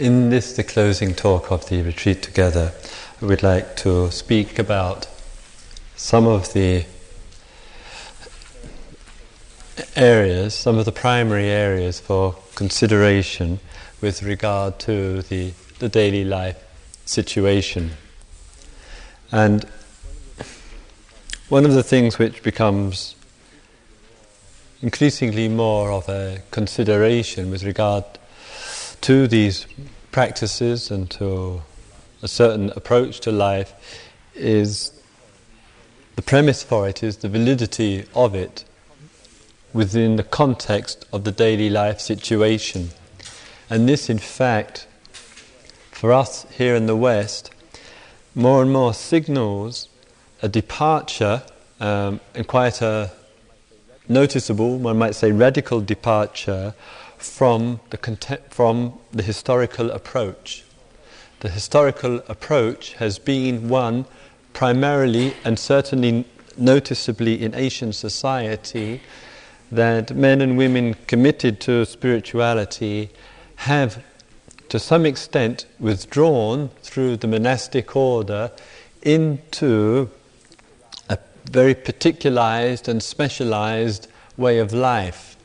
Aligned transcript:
In 0.00 0.30
this, 0.30 0.54
the 0.54 0.64
closing 0.64 1.14
talk 1.14 1.52
of 1.52 1.68
the 1.68 1.82
retreat 1.82 2.22
together, 2.22 2.72
we'd 3.20 3.42
like 3.42 3.76
to 3.84 4.10
speak 4.10 4.58
about 4.58 5.06
some 5.94 6.26
of 6.26 6.54
the 6.54 6.86
areas, 9.94 10.54
some 10.54 10.78
of 10.78 10.86
the 10.86 10.90
primary 10.90 11.50
areas 11.50 12.00
for 12.00 12.34
consideration 12.54 13.60
with 14.00 14.22
regard 14.22 14.78
to 14.78 15.20
the, 15.20 15.52
the 15.80 15.90
daily 15.90 16.24
life 16.24 16.56
situation. 17.04 17.90
And 19.30 19.66
one 21.50 21.66
of 21.66 21.74
the 21.74 21.82
things 21.82 22.18
which 22.18 22.42
becomes 22.42 23.16
increasingly 24.80 25.48
more 25.48 25.92
of 25.92 26.08
a 26.08 26.40
consideration 26.50 27.50
with 27.50 27.64
regard 27.64 28.04
to 29.02 29.26
these 29.26 29.66
practices 30.12 30.90
and 30.90 31.10
to 31.10 31.62
a 32.22 32.28
certain 32.28 32.70
approach 32.70 33.20
to 33.20 33.32
life 33.32 33.72
is 34.34 34.92
the 36.16 36.22
premise 36.22 36.62
for 36.62 36.88
it 36.88 37.02
is 37.02 37.18
the 37.18 37.28
validity 37.28 38.04
of 38.14 38.34
it 38.34 38.64
within 39.72 40.16
the 40.16 40.22
context 40.22 41.06
of 41.12 41.24
the 41.24 41.32
daily 41.32 41.70
life 41.70 42.00
situation. 42.00 42.90
And 43.70 43.88
this, 43.88 44.10
in 44.10 44.18
fact, 44.18 44.86
for 45.90 46.12
us 46.12 46.44
here 46.50 46.74
in 46.74 46.86
the 46.86 46.96
West, 46.96 47.50
more 48.34 48.62
and 48.62 48.72
more 48.72 48.92
signals 48.92 49.88
a 50.42 50.48
departure 50.48 51.42
um, 51.78 52.20
and 52.34 52.46
quite 52.46 52.82
a 52.82 53.12
noticeable, 54.08 54.78
one 54.78 54.98
might 54.98 55.14
say 55.14 55.30
radical 55.30 55.80
departure 55.80 56.74
from 57.20 57.80
the, 57.90 58.40
from 58.48 58.98
the 59.12 59.22
historical 59.22 59.90
approach. 59.90 60.64
The 61.40 61.50
historical 61.50 62.22
approach 62.28 62.94
has 62.94 63.18
been 63.18 63.68
one 63.68 64.06
primarily 64.52 65.34
and 65.44 65.58
certainly 65.58 66.24
noticeably 66.56 67.42
in 67.42 67.54
Asian 67.54 67.92
society 67.92 69.00
that 69.70 70.14
men 70.14 70.40
and 70.40 70.58
women 70.58 70.94
committed 71.06 71.60
to 71.60 71.84
spirituality 71.86 73.10
have 73.56 74.02
to 74.68 74.78
some 74.78 75.04
extent 75.06 75.66
withdrawn 75.78 76.70
through 76.82 77.16
the 77.16 77.26
monastic 77.26 77.94
order 77.94 78.50
into 79.02 80.10
a 81.08 81.18
very 81.50 81.74
particularized 81.74 82.88
and 82.88 83.02
specialized 83.02 84.08
way 84.36 84.58
of 84.58 84.72
life 84.72 85.36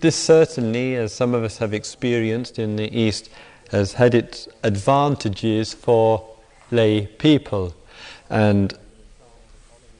this 0.00 0.16
certainly, 0.16 0.94
as 0.96 1.12
some 1.12 1.34
of 1.34 1.42
us 1.42 1.58
have 1.58 1.74
experienced 1.74 2.58
in 2.58 2.76
the 2.76 2.96
East, 2.96 3.30
has 3.70 3.94
had 3.94 4.14
its 4.14 4.48
advantages 4.62 5.74
for 5.74 6.28
lay 6.70 7.06
people. 7.06 7.74
And 8.30 8.76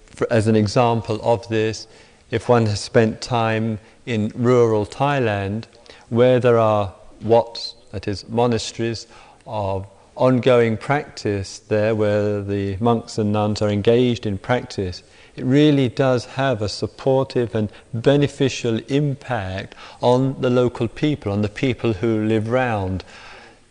for, 0.06 0.30
as 0.32 0.46
an 0.46 0.56
example 0.56 1.20
of 1.22 1.46
this, 1.48 1.86
if 2.30 2.48
one 2.48 2.66
has 2.66 2.80
spent 2.80 3.20
time 3.20 3.78
in 4.06 4.32
rural 4.34 4.86
Thailand, 4.86 5.64
where 6.08 6.40
there 6.40 6.58
are 6.58 6.94
wats, 7.22 7.74
that 7.92 8.08
is, 8.08 8.28
monasteries 8.28 9.06
of 9.46 9.86
ongoing 10.16 10.76
practice 10.76 11.60
there, 11.60 11.94
where 11.94 12.42
the 12.42 12.76
monks 12.80 13.18
and 13.18 13.32
nuns 13.32 13.62
are 13.62 13.68
engaged 13.68 14.26
in 14.26 14.38
practice, 14.38 15.02
it 15.38 15.44
really 15.44 15.88
does 15.88 16.24
have 16.24 16.60
a 16.60 16.68
supportive 16.68 17.54
and 17.54 17.70
beneficial 17.94 18.80
impact 18.88 19.76
on 20.00 20.40
the 20.40 20.50
local 20.50 20.88
people, 20.88 21.30
on 21.30 21.42
the 21.42 21.48
people 21.48 21.92
who 21.92 22.24
live 22.24 22.48
round 22.48 23.04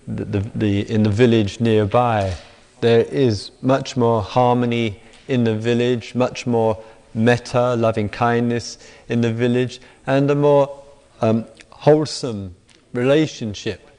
the, 0.08 0.24
the, 0.24 0.40
the, 0.56 0.90
in 0.90 1.04
the 1.04 1.10
village 1.10 1.60
nearby. 1.60 2.34
There 2.80 3.02
is 3.02 3.52
much 3.62 3.98
more 3.98 4.22
harmony 4.22 5.02
in 5.28 5.44
the 5.44 5.58
village, 5.58 6.16
much 6.16 6.48
more 6.48 6.82
metta, 7.14 7.76
loving 7.76 8.08
kindness 8.08 8.78
in 9.10 9.20
the 9.20 9.34
village, 9.34 9.82
and 10.06 10.32
a 10.32 10.36
more 10.36 10.84
um, 11.20 11.46
wholesome 11.70 12.56
relationship. 12.94 13.90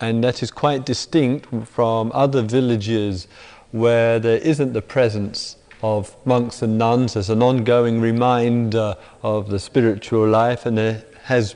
And 0.00 0.22
that 0.22 0.40
is 0.40 0.52
quite 0.52 0.86
distinct 0.86 1.48
from 1.66 2.12
other 2.14 2.42
villages 2.42 3.26
where 3.72 4.20
there 4.20 4.38
isn't 4.38 4.72
the 4.72 4.82
presence 4.82 5.55
of 5.82 6.16
monks 6.24 6.62
and 6.62 6.78
nuns 6.78 7.16
as 7.16 7.30
an 7.30 7.42
ongoing 7.42 8.00
reminder 8.00 8.96
of 9.22 9.48
the 9.48 9.58
spiritual 9.58 10.26
life, 10.26 10.66
and 10.66 10.78
there 10.78 11.04
has 11.24 11.54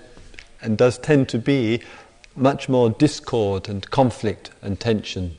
and 0.62 0.76
does 0.76 0.98
tend 0.98 1.28
to 1.28 1.38
be 1.38 1.80
much 2.36 2.68
more 2.68 2.90
discord 2.90 3.68
and 3.68 3.90
conflict 3.90 4.50
and 4.62 4.78
tension. 4.78 5.36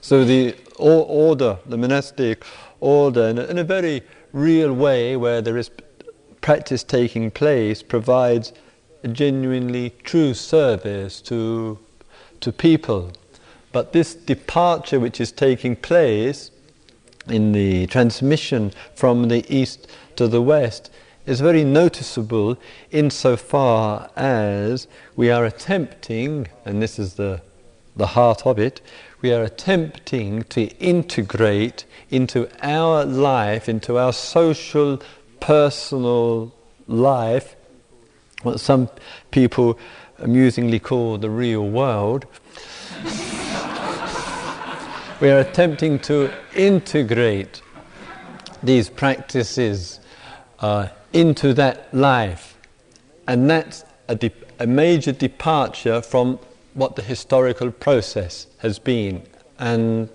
So 0.00 0.24
the 0.24 0.56
order, 0.78 1.58
the 1.66 1.76
monastic 1.76 2.44
order, 2.80 3.28
in 3.28 3.38
a, 3.38 3.44
in 3.44 3.58
a 3.58 3.64
very 3.64 4.02
real 4.32 4.72
way, 4.72 5.16
where 5.16 5.40
there 5.40 5.56
is 5.56 5.70
practice 6.40 6.82
taking 6.82 7.30
place, 7.30 7.82
provides 7.82 8.52
a 9.02 9.08
genuinely 9.08 9.94
true 10.02 10.34
service 10.34 11.20
to 11.22 11.78
to 12.40 12.52
people. 12.52 13.12
But 13.72 13.92
this 13.92 14.14
departure 14.14 15.00
which 15.00 15.20
is 15.20 15.32
taking 15.32 15.76
place 15.76 16.50
in 17.28 17.52
the 17.52 17.86
transmission 17.86 18.72
from 18.94 19.28
the 19.28 19.44
east 19.54 19.88
to 20.16 20.28
the 20.28 20.42
west 20.42 20.90
is 21.26 21.40
very 21.40 21.64
noticeable 21.64 22.56
insofar 22.90 24.10
as 24.16 24.86
we 25.16 25.30
are 25.30 25.46
attempting, 25.46 26.48
and 26.64 26.82
this 26.82 26.98
is 26.98 27.14
the, 27.14 27.40
the 27.96 28.08
heart 28.08 28.46
of 28.46 28.58
it, 28.58 28.80
we 29.22 29.32
are 29.32 29.42
attempting 29.42 30.42
to 30.44 30.64
integrate 30.78 31.84
into 32.10 32.48
our 32.62 33.04
life, 33.06 33.68
into 33.68 33.96
our 33.96 34.12
social, 34.12 35.00
personal 35.40 36.54
life, 36.86 37.56
what 38.42 38.60
some 38.60 38.90
people 39.30 39.78
amusingly 40.18 40.78
call 40.78 41.16
the 41.16 41.30
real 41.30 41.66
world, 41.66 42.26
we 45.24 45.30
are 45.30 45.38
attempting 45.38 45.98
to 45.98 46.30
integrate 46.54 47.62
these 48.62 48.90
practices 48.90 49.98
uh, 50.58 50.86
into 51.14 51.54
that 51.54 51.88
life. 51.94 52.58
And 53.26 53.48
that's 53.48 53.86
a, 54.06 54.16
de- 54.16 54.34
a 54.58 54.66
major 54.66 55.12
departure 55.12 56.02
from 56.02 56.38
what 56.74 56.96
the 56.96 57.00
historical 57.00 57.70
process 57.70 58.48
has 58.58 58.78
been. 58.78 59.22
And 59.58 60.10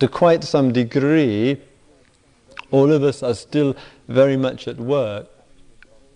to 0.00 0.08
quite 0.08 0.42
some 0.42 0.72
degree, 0.72 1.60
all 2.70 2.90
of 2.90 3.02
us 3.02 3.22
are 3.22 3.34
still 3.34 3.76
very 4.08 4.38
much 4.38 4.66
at 4.66 4.78
work 4.78 5.28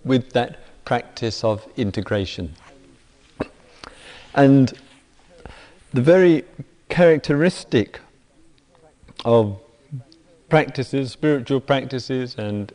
with 0.05 0.33
that 0.33 0.59
practice 0.87 1.45
of 1.45 1.69
integration. 1.77 2.55
And 4.35 4.73
the 5.93 6.01
very 6.01 6.45
characteristic 6.89 8.01
of 9.25 9.61
practices, 10.49 11.13
spiritual 11.13 11.61
practices, 11.61 12.37
and 12.37 12.73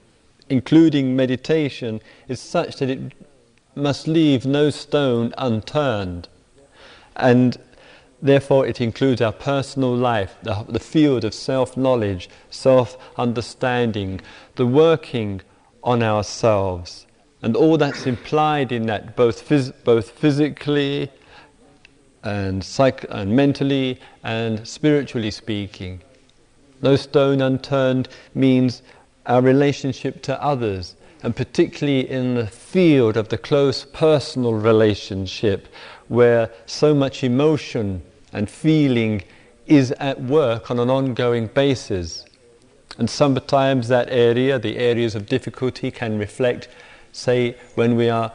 including 0.50 1.16
meditation, 1.16 2.02
is 2.28 2.40
such 2.40 2.78
that 2.78 2.90
it 2.90 3.14
must 3.76 4.08
leave 4.08 4.46
no 4.46 4.70
stone 4.70 5.34
unturned. 5.38 6.28
And 7.16 7.58
therefore, 8.22 8.68
it 8.68 8.81
includes 8.81 9.22
our 9.22 9.31
personal 9.31 9.96
life, 9.96 10.36
the, 10.44 10.66
the 10.68 10.80
field 10.80 11.24
of 11.24 11.34
self 11.34 11.76
knowledge, 11.76 12.30
self 12.50 12.98
understanding, 13.18 14.22
the 14.56 14.66
working 14.66 15.42
on 15.84 16.02
ourselves, 16.02 17.06
and 17.42 17.56
all 17.56 17.78
that's 17.78 18.06
implied 18.06 18.72
in 18.72 18.86
that, 18.86 19.16
both, 19.16 19.48
phys- 19.48 19.74
both 19.84 20.12
physically 20.12 21.12
and, 22.24 22.63
psych- 22.63 23.06
and 23.10 23.36
mentally 23.36 24.00
and 24.24 24.66
spiritually 24.66 25.31
speaking. 25.31 26.01
No 26.83 26.97
stone 26.97 27.41
unturned 27.41 28.09
means 28.35 28.83
our 29.25 29.41
relationship 29.41 30.21
to 30.24 30.44
others, 30.44 30.95
and 31.24 31.35
particularly 31.35 32.07
in 32.09 32.35
the 32.35 32.47
field 32.47 33.15
of 33.15 33.30
the 33.30 33.38
close 33.38 33.85
personal 33.85 34.53
relationship, 34.53 35.68
where 36.09 36.51
so 36.65 36.94
much 36.94 37.24
emotion 37.24 38.03
and 38.33 38.50
feeling 38.50 39.24
is 39.65 39.91
at 39.94 40.21
work 40.21 40.69
on 40.69 40.77
an 40.77 40.89
ongoing 40.89 41.47
basis. 41.47 42.25
And 42.97 43.09
sometimes 43.09 43.88
that 43.88 44.09
area, 44.09 44.59
the 44.59 44.77
areas 44.77 45.15
of 45.15 45.25
difficulty, 45.25 45.89
can 45.89 46.19
reflect, 46.19 46.68
say, 47.13 47.56
when 47.75 47.95
we 47.95 48.09
are 48.09 48.33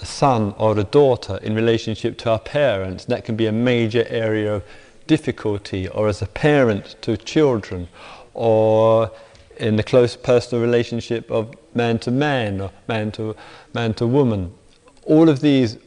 a 0.00 0.06
son 0.06 0.54
or 0.56 0.78
a 0.78 0.84
daughter 0.84 1.38
in 1.42 1.56
relationship 1.56 2.16
to 2.18 2.30
our 2.30 2.38
parents. 2.38 3.06
That 3.06 3.24
can 3.24 3.34
be 3.34 3.46
a 3.46 3.52
major 3.52 4.06
area 4.08 4.54
of 4.54 4.64
difficulty, 5.08 5.88
or 5.88 6.06
as 6.06 6.22
a 6.22 6.26
parent 6.26 6.94
to 7.02 7.16
children, 7.16 7.88
or 8.34 9.10
in 9.56 9.74
the 9.74 9.82
close 9.82 10.16
personal 10.16 10.62
relationship 10.62 11.28
of 11.30 11.52
man 11.74 11.98
to 11.98 12.10
man 12.12 12.60
or 12.60 12.70
man 12.86 13.10
to 13.10 13.34
man 13.74 13.92
to 13.94 14.06
woman. 14.06 14.54
All 15.04 15.28
of 15.28 15.40
these 15.40 15.78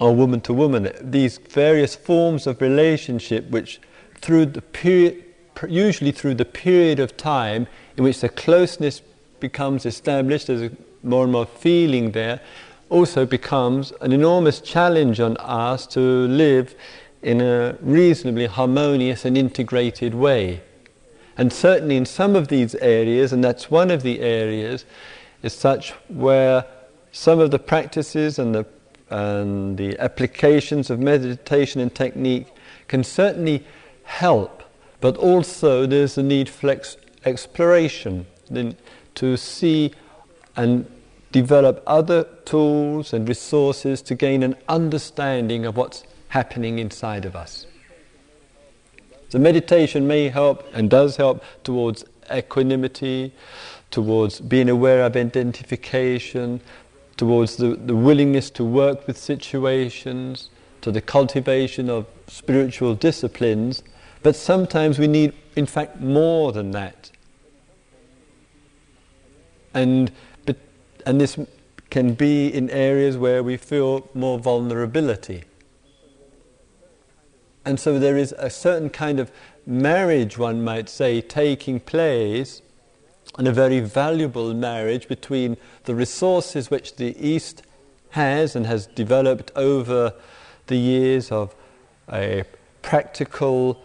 or 0.00 0.14
woman 0.14 0.40
to 0.40 0.54
woman, 0.54 0.90
these 1.00 1.38
various 1.38 1.94
forms 1.94 2.46
of 2.46 2.60
relationship 2.60 3.50
which 3.50 3.80
through 4.20 4.46
the 4.46 4.62
period, 4.62 5.22
usually 5.68 6.12
through 6.12 6.34
the 6.34 6.44
period 6.44 6.98
of 6.98 7.16
time 7.16 7.66
in 7.96 8.04
which 8.04 8.20
the 8.20 8.28
closeness 8.28 9.02
becomes 9.38 9.84
established, 9.84 10.46
there's 10.46 10.72
more 11.02 11.24
and 11.24 11.32
more 11.32 11.46
feeling 11.46 12.12
there, 12.12 12.40
also 12.88 13.24
becomes 13.26 13.92
an 14.00 14.12
enormous 14.12 14.60
challenge 14.60 15.20
on 15.20 15.36
us 15.38 15.86
to 15.86 16.00
live 16.00 16.74
in 17.22 17.40
a 17.40 17.76
reasonably 17.80 18.46
harmonious 18.46 19.24
and 19.24 19.38
integrated 19.38 20.14
way. 20.14 20.60
And 21.36 21.52
certainly 21.52 21.96
in 21.96 22.04
some 22.04 22.36
of 22.36 22.48
these 22.48 22.74
areas, 22.76 23.32
and 23.32 23.42
that's 23.42 23.70
one 23.70 23.90
of 23.90 24.02
the 24.02 24.20
areas, 24.20 24.84
is 25.42 25.52
such 25.52 25.92
where 26.08 26.66
some 27.10 27.38
of 27.38 27.50
the 27.50 27.58
practices 27.58 28.38
and 28.38 28.54
the 28.54 28.66
and 29.12 29.76
the 29.76 29.98
applications 29.98 30.88
of 30.88 30.98
meditation 30.98 31.82
and 31.82 31.94
technique 31.94 32.46
can 32.88 33.04
certainly 33.04 33.62
help, 34.04 34.62
but 35.02 35.18
also 35.18 35.84
there's 35.84 36.16
a 36.16 36.22
need 36.22 36.48
for 36.48 36.70
ex- 36.70 36.96
exploration 37.26 38.26
to 39.14 39.36
see 39.36 39.92
and 40.56 40.86
develop 41.30 41.82
other 41.86 42.24
tools 42.46 43.12
and 43.12 43.28
resources 43.28 44.00
to 44.00 44.14
gain 44.14 44.42
an 44.42 44.56
understanding 44.68 45.66
of 45.66 45.76
what's 45.76 46.04
happening 46.32 46.78
inside 46.78 47.26
of 47.26 47.36
us. 47.36 47.66
So, 49.28 49.38
meditation 49.38 50.06
may 50.06 50.30
help 50.30 50.66
and 50.72 50.88
does 50.88 51.16
help 51.16 51.44
towards 51.62 52.06
equanimity, 52.32 53.34
towards 53.90 54.40
being 54.40 54.70
aware 54.70 55.04
of 55.04 55.14
identification, 55.14 56.62
towards 57.18 57.56
the, 57.56 57.76
the 57.76 57.94
willingness 57.94 58.48
to 58.50 58.64
work 58.64 59.06
with 59.06 59.18
situations, 59.18 60.48
to 60.80 60.90
the 60.90 61.02
cultivation 61.02 61.90
of 61.90 62.06
spiritual 62.28 62.94
disciplines, 62.94 63.82
but 64.22 64.34
sometimes 64.34 64.98
we 64.98 65.08
need, 65.08 65.34
in 65.54 65.66
fact, 65.66 66.00
more 66.00 66.50
than 66.52 66.70
that. 66.70 67.10
And, 69.74 70.10
but, 70.46 70.56
and 71.04 71.20
this 71.20 71.38
can 71.90 72.14
be 72.14 72.48
in 72.48 72.70
areas 72.70 73.18
where 73.18 73.42
we 73.42 73.58
feel 73.58 74.08
more 74.14 74.38
vulnerability. 74.38 75.44
And 77.64 77.78
so 77.78 77.98
there 77.98 78.16
is 78.16 78.34
a 78.38 78.50
certain 78.50 78.90
kind 78.90 79.20
of 79.20 79.30
marriage, 79.66 80.36
one 80.36 80.64
might 80.64 80.88
say, 80.88 81.20
taking 81.20 81.80
place 81.80 82.62
and 83.38 83.48
a 83.48 83.52
very 83.52 83.80
valuable 83.80 84.52
marriage 84.52 85.08
between 85.08 85.56
the 85.84 85.94
resources 85.94 86.70
which 86.70 86.96
the 86.96 87.16
East 87.18 87.62
has 88.10 88.54
and 88.54 88.66
has 88.66 88.86
developed 88.88 89.50
over 89.56 90.12
the 90.66 90.76
years 90.76 91.32
of 91.32 91.54
a 92.12 92.44
practical 92.82 93.80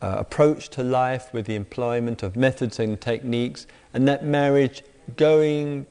uh, 0.00 0.16
approach 0.18 0.68
to 0.70 0.82
life 0.82 1.32
with 1.32 1.46
the 1.46 1.54
employment 1.54 2.22
of 2.22 2.34
methods 2.34 2.78
and 2.78 3.00
techniques, 3.00 3.66
and 3.92 4.08
that 4.08 4.24
marriage 4.24 4.82
going 5.16 5.86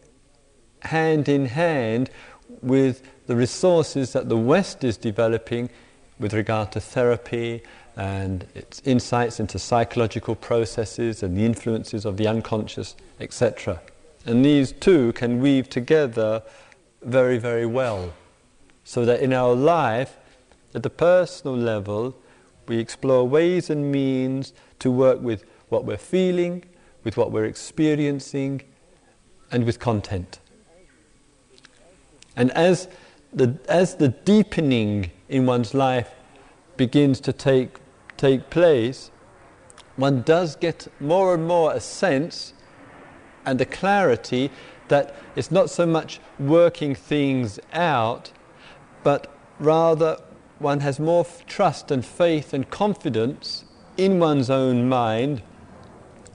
hand 0.82 1.30
in 1.30 1.46
hand 1.46 2.10
with 2.62 3.04
the 3.28 3.36
resources 3.36 4.14
that 4.14 4.28
the 4.28 4.38
West 4.38 4.84
is 4.84 4.98
developing 4.98 5.70
with 6.22 6.34
regard 6.34 6.72
to 6.72 6.80
therapy 6.80 7.64
and 7.98 8.46
its 8.56 8.82
insights 8.86 9.40
into 9.40 9.60
psychological 9.60 10.36
processes 10.36 11.24
and 11.24 11.36
the 11.36 11.44
influences 11.44 12.06
of 12.06 12.16
the 12.16 12.28
unconscious, 12.28 12.96
etc. 13.20 13.82
And 14.26 14.46
these 14.46 14.72
two 14.72 15.12
can 15.14 15.42
weave 15.42 15.68
together 15.68 16.44
very, 17.02 17.38
very 17.38 17.66
well. 17.66 18.14
So 18.84 19.04
that 19.06 19.20
in 19.20 19.34
our 19.34 19.54
life, 19.54 20.18
at 20.74 20.84
the 20.84 20.90
personal 20.90 21.58
level, 21.58 22.16
we 22.68 22.78
explore 22.78 23.28
ways 23.28 23.70
and 23.70 23.92
means 23.92 24.54
to 24.80 24.92
work 24.92 25.20
with 25.22 25.44
what 25.70 25.86
we're 25.86 25.98
feeling, 25.98 26.64
with 27.04 27.18
what 27.18 27.32
we're 27.32 27.46
experiencing, 27.46 28.62
and 29.52 29.66
with 29.66 29.80
content. 29.80 30.40
And 32.36 32.52
as 32.52 32.88
the, 33.34 33.60
as 33.68 33.96
the 33.96 34.10
deepening 34.10 35.12
in 35.32 35.46
one's 35.46 35.74
life 35.74 36.12
begins 36.78 37.20
to 37.22 37.34
take 37.34 37.80
take 38.18 38.52
place, 38.52 39.10
one 39.96 40.22
does 40.22 40.56
get 40.56 40.88
more 41.00 41.34
and 41.34 41.48
more 41.48 41.74
a 41.74 41.80
sense 41.80 42.54
and 43.46 43.60
a 43.60 43.66
clarity 43.66 44.52
that 44.90 45.16
it's 45.36 45.50
not 45.50 45.70
so 45.70 45.86
much 45.88 46.20
working 46.38 46.94
things 46.94 47.60
out, 47.74 48.32
but 49.04 49.34
rather 49.58 50.18
one 50.60 50.82
has 50.82 51.00
more 51.00 51.26
trust 51.48 51.90
and 51.90 52.06
faith 52.06 52.54
and 52.54 52.70
confidence 52.70 53.64
in 53.98 54.20
one's 54.20 54.50
own 54.50 54.88
mind, 54.88 55.42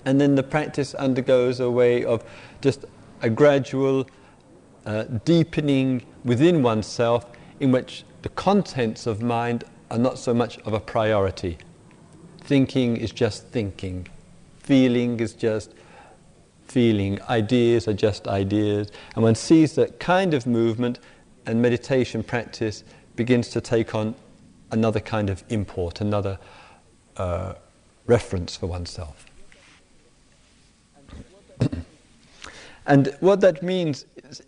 and 0.05 0.21
then 0.21 0.35
the 0.35 0.43
practice 0.43 0.95
undergoes 0.95 1.61
a 1.61 1.71
way 1.71 2.05
of 2.05 2.25
just 2.61 2.85
a 3.23 3.31
gradual 3.31 4.07
uh, 4.87 5.05
deepening 5.25 6.05
within 6.25 6.63
oneself 6.63 7.27
in 7.61 7.71
which 7.71 8.05
the 8.27 8.33
contents 8.33 9.07
of 9.07 9.23
mind 9.23 9.63
are 9.89 9.99
not 9.99 10.19
so 10.19 10.35
much 10.35 10.59
of 10.67 10.73
a 10.73 10.81
priority. 10.81 11.57
Thinking 12.41 12.97
is 12.97 13.13
just 13.13 13.47
thinking. 13.51 14.09
Feeling 14.59 15.21
is 15.21 15.33
just 15.33 15.75
feeling. 16.65 17.23
Ideas 17.29 17.87
are 17.87 17.95
just 17.95 18.27
ideas. 18.27 18.91
And 19.15 19.23
one 19.23 19.37
sees 19.37 19.77
that 19.77 20.01
kind 20.01 20.35
of 20.35 20.45
movement 20.45 20.99
and 21.47 21.63
meditation 21.63 22.25
practice 22.25 22.83
begins 23.15 23.49
to 23.51 23.61
take 23.61 23.95
on 23.95 24.17
another 24.73 24.99
kind 24.99 25.31
of 25.31 25.45
import, 25.49 26.01
another 26.01 26.37
uh, 27.19 27.55
reference 28.07 28.57
for 28.57 28.67
oneself. 28.67 29.25
and 32.89 33.17
what 33.21 33.41
that 33.41 33.63
means, 33.63 34.05
is, 34.17 34.43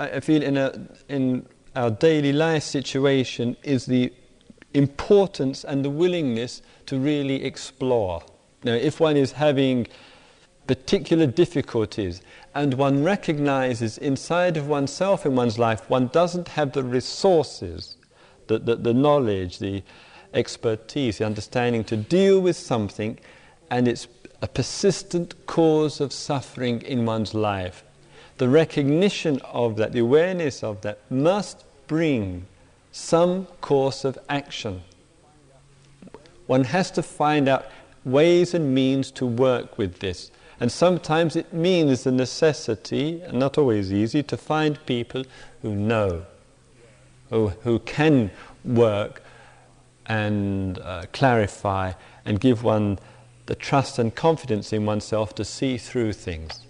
I 0.00 0.18
feel, 0.18 0.42
in, 0.42 0.56
a, 0.56 0.88
in 1.08 1.46
our 1.76 1.90
daily 1.90 2.32
life 2.32 2.62
situation, 2.62 3.56
is 3.62 3.86
the 3.86 4.12
importance 4.74 5.64
and 5.64 5.84
the 5.84 5.90
willingness 5.90 6.62
to 6.86 6.98
really 6.98 7.44
explore. 7.44 8.22
Now, 8.64 8.72
if 8.72 9.00
one 9.00 9.16
is 9.16 9.32
having 9.32 9.86
particular 10.66 11.26
difficulties 11.26 12.20
and 12.54 12.74
one 12.74 13.04
recognizes 13.04 13.98
inside 13.98 14.56
of 14.56 14.66
oneself 14.66 15.24
in 15.24 15.36
one's 15.36 15.58
life 15.58 15.88
one 15.88 16.08
doesn't 16.08 16.48
have 16.48 16.72
the 16.72 16.82
resources, 16.82 17.96
the, 18.48 18.58
the, 18.58 18.76
the 18.76 18.94
knowledge, 18.94 19.58
the 19.58 19.82
expertise, 20.34 21.18
the 21.18 21.26
understanding 21.26 21.84
to 21.84 21.96
deal 21.96 22.40
with 22.40 22.56
something 22.56 23.18
and 23.70 23.86
it's 23.86 24.08
a 24.42 24.48
persistent 24.48 25.46
cause 25.46 26.00
of 26.00 26.12
suffering 26.12 26.82
in 26.82 27.06
one's 27.06 27.34
life. 27.34 27.84
The 28.38 28.48
recognition 28.48 29.40
of 29.44 29.76
that, 29.76 29.92
the 29.92 30.00
awareness 30.00 30.62
of 30.62 30.82
that, 30.82 31.00
must 31.10 31.64
bring 31.86 32.46
some 32.92 33.46
course 33.60 34.04
of 34.04 34.18
action. 34.28 34.82
One 36.46 36.64
has 36.64 36.90
to 36.92 37.02
find 37.02 37.48
out 37.48 37.66
ways 38.04 38.54
and 38.54 38.74
means 38.74 39.10
to 39.12 39.26
work 39.26 39.78
with 39.78 39.98
this. 39.98 40.30
And 40.58 40.72
sometimes 40.72 41.36
it 41.36 41.52
means 41.52 42.04
the 42.04 42.12
necessity, 42.12 43.20
and 43.20 43.38
not 43.38 43.58
always 43.58 43.92
easy, 43.92 44.22
to 44.22 44.36
find 44.36 44.84
people 44.86 45.24
who 45.60 45.74
know, 45.74 46.24
who, 47.28 47.48
who 47.48 47.80
can 47.80 48.30
work 48.64 49.22
and 50.06 50.78
uh, 50.78 51.04
clarify 51.12 51.92
and 52.24 52.40
give 52.40 52.62
one 52.62 52.98
the 53.46 53.54
trust 53.54 53.98
and 53.98 54.14
confidence 54.14 54.72
in 54.72 54.86
oneself 54.86 55.34
to 55.34 55.44
see 55.44 55.76
through 55.76 56.12
things. 56.12 56.62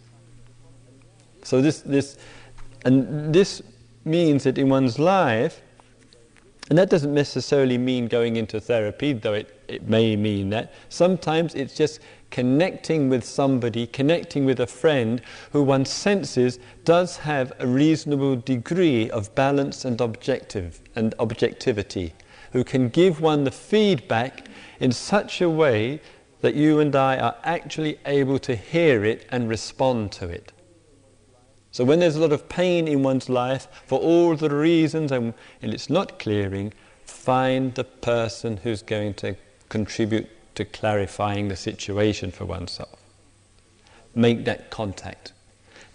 So 1.43 1.63
this, 1.63 1.81
this, 1.81 2.19
and 2.85 3.33
this 3.33 3.63
means 4.07 4.45
that 4.45 4.57
in 4.57 4.69
one's 4.69 4.99
life, 4.99 5.61
and 6.69 6.79
that 6.79 6.91
doesn't 6.91 7.15
necessarily 7.15 7.79
mean 7.79 8.09
going 8.09 8.37
into 8.37 8.61
therapy, 8.61 9.13
though 9.13 9.35
it, 9.35 9.61
it 9.69 9.89
may 9.89 10.17
mean 10.17 10.51
that. 10.51 10.73
Sometimes 10.89 11.55
it's 11.55 11.75
just 11.75 12.01
connecting 12.31 13.09
with 13.09 13.25
somebody, 13.25 13.87
connecting 13.87 14.45
with 14.45 14.59
a 14.59 14.67
friend 14.67 15.23
who 15.53 15.63
one 15.63 15.85
senses 15.85 16.59
does 16.85 17.19
have 17.19 17.53
a 17.61 17.67
reasonable 17.67 18.37
degree 18.37 19.09
of 19.11 19.33
balance 19.35 19.85
and 19.85 20.01
objective 20.01 20.81
and 20.97 21.15
objectivity, 21.21 22.13
who 22.53 22.65
can 22.65 22.89
give 22.89 23.21
one 23.21 23.45
the 23.45 23.51
feedback 23.51 24.49
in 24.81 24.91
such 24.91 25.41
a 25.41 25.49
way 25.49 26.01
that 26.41 26.55
you 26.55 26.81
and 26.81 26.95
I 26.97 27.19
are 27.19 27.37
actually 27.45 27.99
able 28.07 28.39
to 28.41 28.57
hear 28.57 29.05
it 29.05 29.27
and 29.31 29.49
respond 29.49 30.13
to 30.13 30.29
it. 30.29 30.53
So 31.77 31.85
when 31.85 31.99
there's 31.99 32.17
a 32.17 32.21
lot 32.23 32.33
of 32.33 32.49
pain 32.49 32.89
in 32.89 33.03
one's 33.03 33.29
life, 33.29 33.69
for 33.85 34.01
all 34.01 34.35
the 34.35 34.49
reasons, 34.49 35.13
and, 35.13 35.35
and 35.61 35.75
it's 35.75 35.91
not 35.91 36.19
clearing, 36.19 36.73
find 37.05 37.75
the 37.75 37.85
person 37.85 38.57
who's 38.57 38.81
going 38.81 39.13
to 39.17 39.37
contribute 39.69 40.27
to 40.55 40.65
clarifying 40.65 41.49
the 41.49 41.57
situation 41.57 42.31
for 42.31 42.47
oneself. 42.47 42.99
Make 44.15 44.47
that 44.47 44.71
contact. 44.71 45.35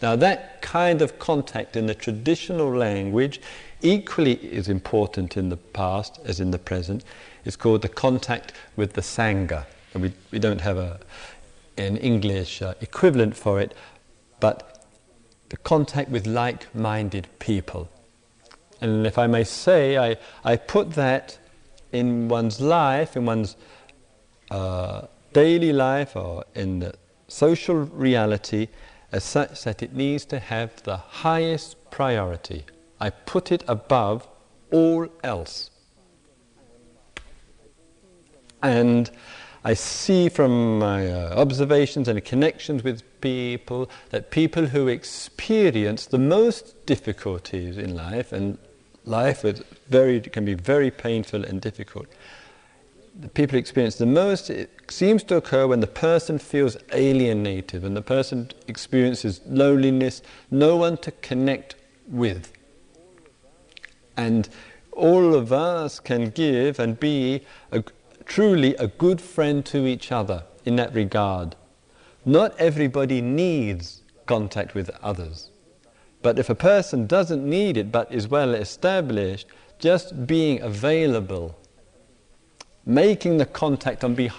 Now, 0.04 0.16
that 0.18 0.62
kind 0.62 1.02
of 1.02 1.18
contact 1.18 1.76
in 1.76 1.88
the 1.88 1.96
traditional 1.96 2.70
language 2.70 3.42
equally 3.82 4.56
as 4.56 4.70
important 4.70 5.36
in 5.36 5.50
the 5.50 5.58
past 5.58 6.20
as 6.24 6.40
in 6.40 6.52
the 6.52 6.60
present 6.60 7.04
is 7.44 7.56
called 7.56 7.82
the 7.82 7.90
contact 7.90 8.54
with 8.76 8.94
the 8.94 9.02
Sangha. 9.02 9.66
And 9.96 10.04
we, 10.04 10.14
we 10.30 10.38
don't 10.38 10.62
have 10.62 10.78
a, 10.78 11.00
an 11.78 11.98
English 11.98 12.62
uh, 12.62 12.76
equivalent 12.82 13.36
for 13.36 13.60
it, 13.60 13.74
but 14.40 14.71
the 15.52 15.58
contact 15.58 16.10
with 16.10 16.26
like 16.26 16.74
minded 16.74 17.28
people. 17.40 17.90
And 18.80 19.06
if 19.06 19.18
I 19.18 19.28
may 19.28 19.44
say, 19.44 19.98
I, 19.98 20.16
I 20.46 20.56
put 20.56 20.92
that 20.92 21.38
in 21.92 22.30
one's 22.30 22.62
life, 22.62 23.18
in 23.18 23.26
one's 23.26 23.58
uh, 24.50 25.08
daily 25.34 25.74
life, 25.74 26.16
or 26.16 26.46
in 26.56 26.80
the 26.80 26.94
social 27.28 27.76
reality, 27.76 28.70
as 29.12 29.26
such 29.26 29.66
that 29.66 29.84
it 29.84 29.94
needs 29.94 30.24
to 30.26 30.40
have 30.40 30.82
the 30.84 30.96
highest 30.96 31.76
priority. 31.92 32.64
I 33.02 33.10
put 33.10 33.52
it 33.52 33.66
above 33.68 34.30
all 34.72 35.10
else. 35.22 35.70
And 38.64 39.12
I 39.64 39.76
see 39.76 40.28
from 40.28 40.80
my 40.80 41.08
uh, 41.08 41.36
observations 41.36 42.08
and 42.08 42.24
connections 42.26 42.84
with 42.84 43.04
people 43.22 43.90
that 44.10 44.32
people 44.32 44.68
who 44.68 44.88
experience 44.88 46.08
the 46.08 46.18
most 46.18 46.86
difficulties 46.88 47.78
in 47.78 47.96
life, 47.96 48.32
and 48.32 48.58
life 49.06 49.44
very, 49.88 50.20
can 50.20 50.46
be 50.46 50.56
very 50.56 50.90
painful 50.90 51.44
and 51.44 51.62
difficult, 51.62 52.08
the 53.20 53.28
people 53.28 53.58
experience 53.58 53.98
the 53.98 54.06
most, 54.06 54.50
it 54.50 54.72
seems 54.90 55.24
to 55.24 55.36
occur 55.36 55.68
when 55.68 55.80
the 55.80 55.88
person 55.88 56.40
feels 56.40 56.78
alienated, 56.94 57.84
when 57.84 57.94
the 57.94 58.02
person 58.02 58.50
experiences 58.68 59.42
loneliness, 59.46 60.22
no 60.50 60.76
one 60.76 60.98
to 60.98 61.12
connect 61.12 61.76
with. 62.08 62.52
And 64.18 64.50
all 64.94 65.36
of 65.36 65.52
us 65.52 66.00
can 66.00 66.30
give 66.30 66.80
and 66.80 67.00
be 67.00 67.42
a, 67.72 67.84
truly 68.26 68.76
a 68.76 68.88
good 68.88 69.22
friend 69.22 69.66
to 69.66 69.86
each 69.86 70.12
other 70.12 70.44
in 70.66 70.76
that 70.78 70.94
regard. 70.94 71.56
Not 72.26 72.58
everybody 72.60 73.22
needs 73.22 74.02
contact 74.26 74.76
with 74.76 74.90
others. 75.02 75.50
But 76.22 76.38
if 76.38 76.50
a 76.50 76.56
person 76.56 77.08
doesn't 77.08 77.48
need 77.48 77.78
it 77.78 77.92
but 77.92 78.12
is 78.12 78.28
well 78.28 78.54
established, 78.54 79.48
just 79.80 80.28
being 80.28 80.62
available, 80.62 81.58
making 82.86 83.38
the 83.38 83.46
contact 83.46 84.04
on, 84.04 84.16
beh- 84.16 84.32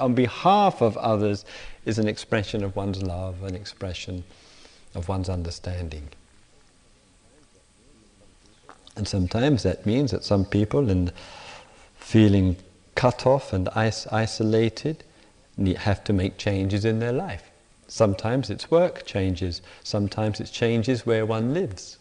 on 0.00 0.14
behalf 0.14 0.82
of 0.82 0.96
others 0.96 1.44
is 1.84 1.98
an 1.98 2.08
expression 2.08 2.64
of 2.64 2.74
one's 2.74 3.02
love, 3.02 3.42
an 3.44 3.54
expression 3.54 4.24
of 4.94 5.08
one's 5.08 5.28
understanding. 5.28 6.08
And 8.96 9.06
sometimes 9.06 9.62
that 9.62 9.86
means 9.86 10.10
that 10.10 10.24
some 10.24 10.44
people, 10.44 10.90
in 10.90 11.12
feeling 11.98 12.56
cut 12.96 13.26
off 13.26 13.52
and 13.52 13.68
is- 13.76 14.08
isolated, 14.10 15.04
have 15.78 16.02
to 16.04 16.12
make 16.12 16.36
changes 16.36 16.84
in 16.84 16.98
their 16.98 17.12
life. 17.12 17.50
Sometimes 17.86 18.50
it's 18.50 18.70
work 18.70 19.06
changes, 19.06 19.62
sometimes 19.84 20.40
it's 20.40 20.50
changes 20.50 21.06
where 21.06 21.24
one 21.24 21.54
lives. 21.54 21.98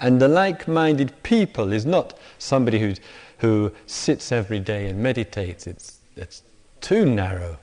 And 0.00 0.20
the 0.20 0.28
like 0.28 0.68
minded 0.68 1.12
people 1.22 1.72
is 1.72 1.86
not 1.86 2.18
somebody 2.38 2.78
who, 2.78 2.94
who 3.38 3.72
sits 3.86 4.30
every 4.30 4.60
day 4.60 4.88
and 4.88 5.02
meditates, 5.02 5.66
it's, 5.66 5.98
it's 6.16 6.42
too 6.80 7.06
narrow 7.06 7.58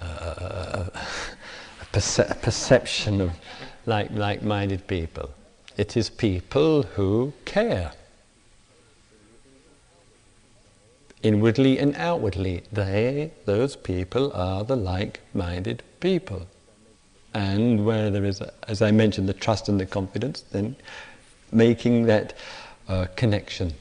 uh, 0.00 0.04
uh, 0.04 0.34
uh, 0.38 0.90
uh 0.94 1.00
a, 1.80 1.84
perce- 1.92 2.30
a 2.30 2.34
perception 2.40 3.20
of 3.20 3.32
like 3.86 4.42
minded 4.42 4.86
people. 4.86 5.30
It 5.76 5.96
is 5.96 6.08
people 6.10 6.82
who 6.82 7.32
care. 7.44 7.92
Inwardly 11.24 11.78
and 11.78 11.96
outwardly. 11.96 12.62
They, 12.70 13.32
those 13.46 13.74
people, 13.74 14.30
are 14.32 14.62
the 14.62 14.76
like 14.76 15.20
minded 15.32 15.82
people. 15.98 16.46
And 17.32 17.84
where 17.84 18.10
there 18.10 18.24
is, 18.24 18.40
as 18.68 18.80
I 18.80 18.92
mentioned, 18.92 19.28
the 19.28 19.32
trust 19.32 19.68
and 19.68 19.80
the 19.80 19.86
confidence, 19.86 20.42
then 20.42 20.76
making 21.50 22.04
that 22.06 22.34
uh, 22.88 23.06
connection. 23.16 23.74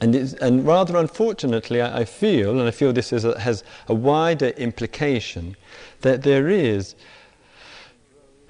And, 0.00 0.14
and, 0.14 0.66
rather 0.66 0.96
unfortunately, 0.96 1.80
I, 1.80 2.00
I, 2.00 2.04
feel, 2.04 2.58
and 2.58 2.68
I 2.68 2.70
feel 2.70 2.92
this 2.92 3.12
a, 3.12 3.38
has 3.40 3.64
a 3.88 3.94
wider 3.94 4.48
implication, 4.50 5.56
that 6.02 6.22
there 6.22 6.48
is 6.48 6.94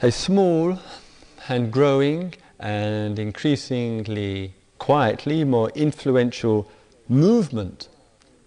a 0.03 0.11
small 0.11 0.79
and 1.49 1.73
growing 1.73 2.35
and 2.59 3.19
increasingly 3.19 4.53
quietly 4.89 5.45
more 5.45 5.69
influential 5.75 6.67
movement 7.11 7.91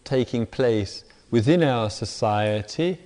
taking 0.03 0.43
place 0.43 1.03
within 1.29 1.62
our 1.62 1.88
society, 1.88 2.98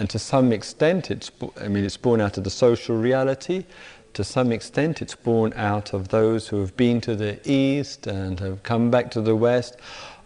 and 0.00 0.10
to 0.10 0.18
some 0.18 0.50
extent, 0.50 1.08
it's, 1.08 1.30
I 1.60 1.68
mean, 1.68 1.84
it's 1.84 1.96
born 1.96 2.20
out 2.20 2.36
of 2.38 2.42
the 2.42 2.50
social 2.50 2.96
reality. 2.96 3.66
To 4.14 4.24
some 4.24 4.50
extent, 4.50 5.00
it's 5.00 5.14
born 5.14 5.52
out 5.54 5.92
of 5.92 6.08
those 6.08 6.48
who 6.48 6.58
have 6.58 6.76
been 6.76 7.00
to 7.02 7.14
the 7.14 7.38
East 7.48 8.08
and 8.08 8.40
have 8.40 8.64
come 8.64 8.90
back 8.90 9.12
to 9.12 9.20
the 9.20 9.36
West, 9.36 9.76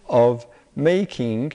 of 0.09 0.47
making 0.75 1.53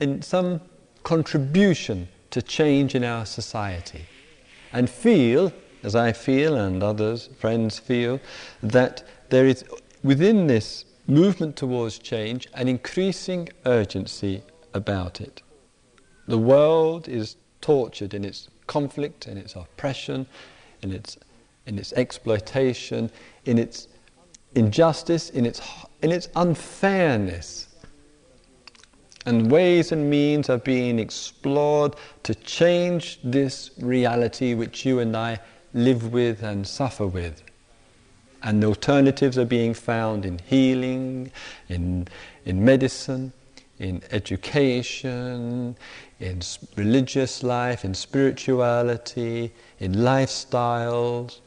in 0.00 0.20
some 0.20 0.60
contribution 1.04 2.08
to 2.32 2.42
change 2.42 2.96
in 2.96 3.04
our 3.04 3.24
society, 3.24 4.06
and 4.72 4.90
feel, 4.90 5.52
as 5.82 5.94
I 5.94 6.12
feel 6.12 6.56
and 6.56 6.82
others, 6.82 7.30
friends 7.38 7.78
feel, 7.78 8.20
that 8.62 9.02
there 9.30 9.46
is 9.46 9.64
within 10.02 10.46
this 10.46 10.84
movement 11.06 11.56
towards 11.56 11.98
change 11.98 12.46
an 12.54 12.68
increasing 12.68 13.48
urgency 13.66 14.42
about 14.74 15.20
it. 15.20 15.42
The 16.28 16.38
world 16.38 17.08
is 17.08 17.36
tortured 17.60 18.14
in 18.14 18.24
its 18.24 18.48
conflict, 18.66 19.26
in 19.26 19.36
its 19.36 19.56
oppression, 19.56 20.26
in 20.82 20.92
its, 20.92 21.18
in 21.66 21.78
its 21.78 21.92
exploitation, 21.94 23.10
in 23.44 23.58
its 23.58 23.88
injustice, 24.54 25.30
in 25.30 25.44
its, 25.46 25.60
in 26.02 26.12
its 26.12 26.28
unfairness. 26.36 27.68
And 29.26 29.50
ways 29.50 29.92
and 29.92 30.08
means 30.08 30.48
are 30.48 30.58
being 30.58 30.98
explored 30.98 31.96
to 32.22 32.34
change 32.34 33.18
this 33.22 33.70
reality 33.78 34.54
which 34.54 34.86
you 34.86 35.00
and 35.00 35.16
I 35.16 35.38
live 35.74 36.12
with 36.12 36.42
and 36.42 36.66
suffer 36.66 37.06
with. 37.06 37.42
And 38.42 38.64
alternatives 38.64 39.36
are 39.38 39.44
being 39.44 39.74
found 39.74 40.24
in 40.24 40.38
healing, 40.46 41.30
in, 41.68 42.08
in 42.44 42.64
medicine, 42.64 43.32
in 43.78 44.02
education, 44.10 45.76
in 46.20 46.40
religious 46.76 47.42
life, 47.42 47.84
in 47.84 47.94
spirituality, 47.94 49.52
in 49.78 49.92
lifestyles, 49.94 51.40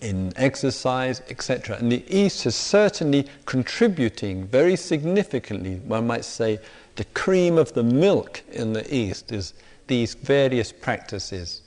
in 0.00 0.32
exercise, 0.36 1.22
etc. 1.30 1.76
And 1.78 1.90
the 1.90 2.04
East 2.14 2.44
is 2.44 2.54
certainly 2.54 3.26
contributing 3.46 4.46
very 4.46 4.76
significantly, 4.76 5.76
one 5.76 6.06
might 6.06 6.26
say, 6.26 6.60
the 6.96 7.06
cream 7.06 7.58
of 7.58 7.72
the 7.72 7.82
milk 7.82 8.42
in 8.52 8.74
the 8.74 8.94
East 8.94 9.32
is 9.32 9.54
these 9.86 10.14
various 10.14 10.72
practices, 10.72 11.62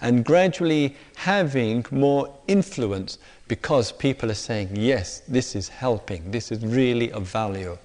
and 0.00 0.24
gradually 0.24 0.96
having 1.16 1.84
more 1.90 2.34
influence 2.48 3.18
because 3.48 3.92
people 3.92 4.30
are 4.30 4.34
saying, 4.34 4.70
yes, 4.72 5.20
this 5.28 5.54
is 5.54 5.68
helping, 5.68 6.30
this 6.30 6.52
is 6.52 6.64
really 6.64 7.10
of 7.12 7.24
value. 7.24 7.76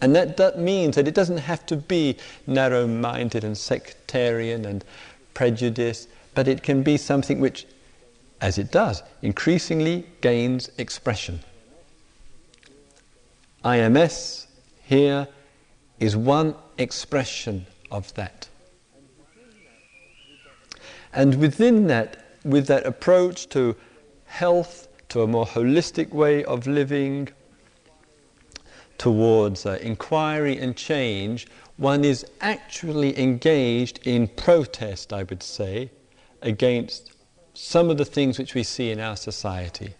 And 0.00 0.16
that, 0.16 0.36
that 0.38 0.58
means 0.58 0.96
that 0.96 1.06
it 1.06 1.14
doesn't 1.14 1.38
have 1.38 1.64
to 1.66 1.76
be 1.76 2.16
narrow 2.46 2.86
minded 2.88 3.44
and 3.44 3.56
sectarian 3.56 4.64
and 4.64 4.84
prejudiced, 5.34 6.08
but 6.34 6.48
it 6.48 6.62
can 6.62 6.82
be 6.82 6.96
something 6.96 7.38
which, 7.38 7.66
as 8.40 8.58
it 8.58 8.72
does, 8.72 9.02
increasingly 9.22 10.06
gains 10.20 10.70
expression. 10.76 11.40
IMS 13.64 14.46
here 14.82 15.28
is 16.00 16.16
one 16.16 16.56
expression 16.78 17.66
of 17.92 18.12
that. 18.14 18.48
And 21.12 21.36
within 21.36 21.86
that, 21.88 22.24
with 22.44 22.66
that 22.68 22.86
approach 22.86 23.48
to 23.50 23.76
health, 24.24 24.88
to 25.10 25.22
a 25.22 25.26
more 25.26 25.46
holistic 25.46 26.10
way 26.10 26.44
of 26.44 26.66
living, 26.66 27.28
towards 29.02 29.66
uh, 29.66 29.78
inquiry 29.82 30.58
and 30.58 30.76
change, 30.76 31.48
one 31.76 32.04
is 32.04 32.24
actually 32.40 33.18
engaged 33.18 33.98
in 34.04 34.28
protest, 34.28 35.12
I 35.12 35.24
would 35.24 35.42
say, 35.42 35.90
against 36.40 37.12
some 37.54 37.90
of 37.90 37.98
the 37.98 38.04
things 38.04 38.38
which 38.38 38.54
we 38.54 38.62
see 38.62 38.90
in 38.90 39.00
our 39.00 39.16
society. 39.16 39.94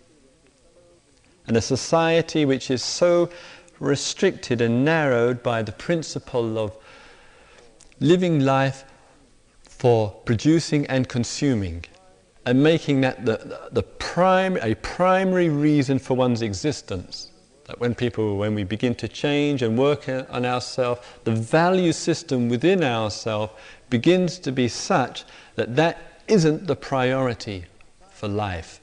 And 1.46 1.56
a 1.56 1.60
society 1.60 2.44
which 2.44 2.70
is 2.70 2.82
so 2.82 3.28
restricted 3.80 4.60
and 4.60 4.84
narrowed 4.84 5.42
by 5.42 5.62
the 5.62 5.72
principle 5.72 6.56
of 6.56 6.76
living 7.98 8.40
life 8.40 8.84
for 9.82 10.12
producing 10.24 10.86
and 10.86 11.08
consuming 11.08 11.84
and 12.46 12.62
making 12.62 13.00
that 13.00 13.26
the, 13.26 13.68
the 13.72 13.82
prime, 13.82 14.56
a 14.58 14.76
primary 14.76 15.48
reason 15.48 15.98
for 15.98 16.14
one's 16.14 16.40
existence. 16.40 17.32
That 17.64 17.80
when 17.80 17.96
people, 17.96 18.36
when 18.36 18.54
we 18.54 18.62
begin 18.62 18.94
to 18.94 19.08
change 19.08 19.60
and 19.60 19.76
work 19.76 20.08
on 20.08 20.46
ourselves, 20.46 21.00
the 21.24 21.32
value 21.32 21.90
system 21.90 22.48
within 22.48 22.84
ourselves 22.84 23.54
begins 23.90 24.38
to 24.38 24.52
be 24.52 24.68
such 24.68 25.24
that 25.56 25.74
that 25.74 26.22
isn't 26.28 26.68
the 26.68 26.76
priority 26.76 27.64
for 28.08 28.28
life. 28.28 28.80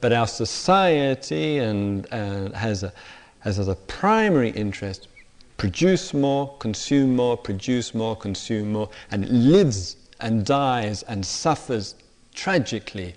But 0.00 0.12
our 0.12 0.28
society 0.28 1.58
and, 1.58 2.06
and 2.12 2.54
has, 2.54 2.84
a, 2.84 2.92
has 3.40 3.58
as 3.58 3.66
a 3.66 3.74
primary 3.74 4.50
interest 4.50 5.08
produce 5.56 6.14
more, 6.14 6.56
consume 6.58 7.16
more, 7.16 7.36
produce 7.36 7.92
more, 7.92 8.14
consume 8.14 8.70
more, 8.70 8.88
and 9.10 9.24
it 9.24 9.32
lives 9.32 9.96
and 10.22 10.46
dies 10.46 11.02
and 11.02 11.26
suffers 11.26 11.96
tragically 12.34 13.14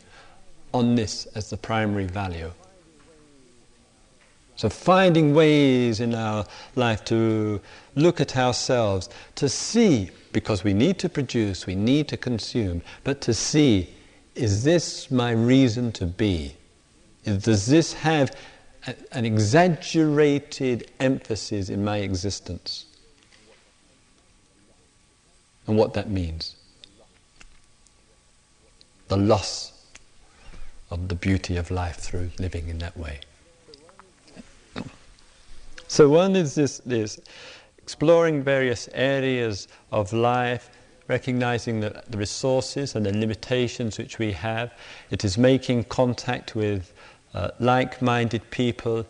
on 0.73 0.95
this 0.95 1.27
as 1.27 1.49
the 1.49 1.57
primary 1.57 2.05
value. 2.05 2.51
So, 4.57 4.69
finding 4.69 5.33
ways 5.33 5.99
in 5.99 6.15
our 6.15 6.45
life 6.75 7.03
to 7.05 7.61
look 7.95 8.21
at 8.21 8.37
ourselves, 8.37 9.09
to 9.35 9.49
see, 9.49 10.09
because 10.31 10.63
we 10.63 10.73
need 10.73 10.97
to 10.99 11.09
produce, 11.09 11.67
we 11.67 11.75
need 11.75 12.07
to 12.09 12.17
consume, 12.17 12.81
but 13.03 13.21
to 13.21 13.33
see, 13.33 13.89
is 14.33 14.63
this 14.63 15.11
my 15.11 15.31
reason 15.31 15.91
to 15.93 16.05
be? 16.05 16.55
Does 17.23 17.65
this 17.65 17.93
have 17.93 18.35
a, 18.87 18.95
an 19.11 19.25
exaggerated 19.25 20.89
emphasis 20.99 21.69
in 21.69 21.83
my 21.83 21.97
existence? 21.97 22.85
And 25.67 25.77
what 25.77 25.93
that 25.95 26.09
means 26.09 26.54
the 29.07 29.17
loss 29.17 29.73
of 30.91 31.07
the 31.07 31.15
beauty 31.15 31.57
of 31.57 31.71
life 31.71 31.97
through 31.97 32.29
living 32.39 32.69
in 32.69 32.77
that 32.79 32.97
way. 32.97 33.19
So 35.87 36.09
one 36.09 36.35
is 36.35 36.55
this, 36.55 36.79
this 36.79 37.19
exploring 37.77 38.43
various 38.43 38.89
areas 38.93 39.67
of 39.91 40.11
life, 40.13 40.69
recognizing 41.07 41.79
the, 41.79 42.03
the 42.09 42.17
resources 42.17 42.95
and 42.95 43.05
the 43.05 43.15
limitations 43.17 43.97
which 43.97 44.17
we 44.17 44.31
have. 44.31 44.73
It 45.11 45.23
is 45.23 45.37
making 45.37 45.85
contact 45.85 46.55
with 46.55 46.93
uh, 47.33 47.51
like-minded 47.59 48.49
people, 48.49 49.05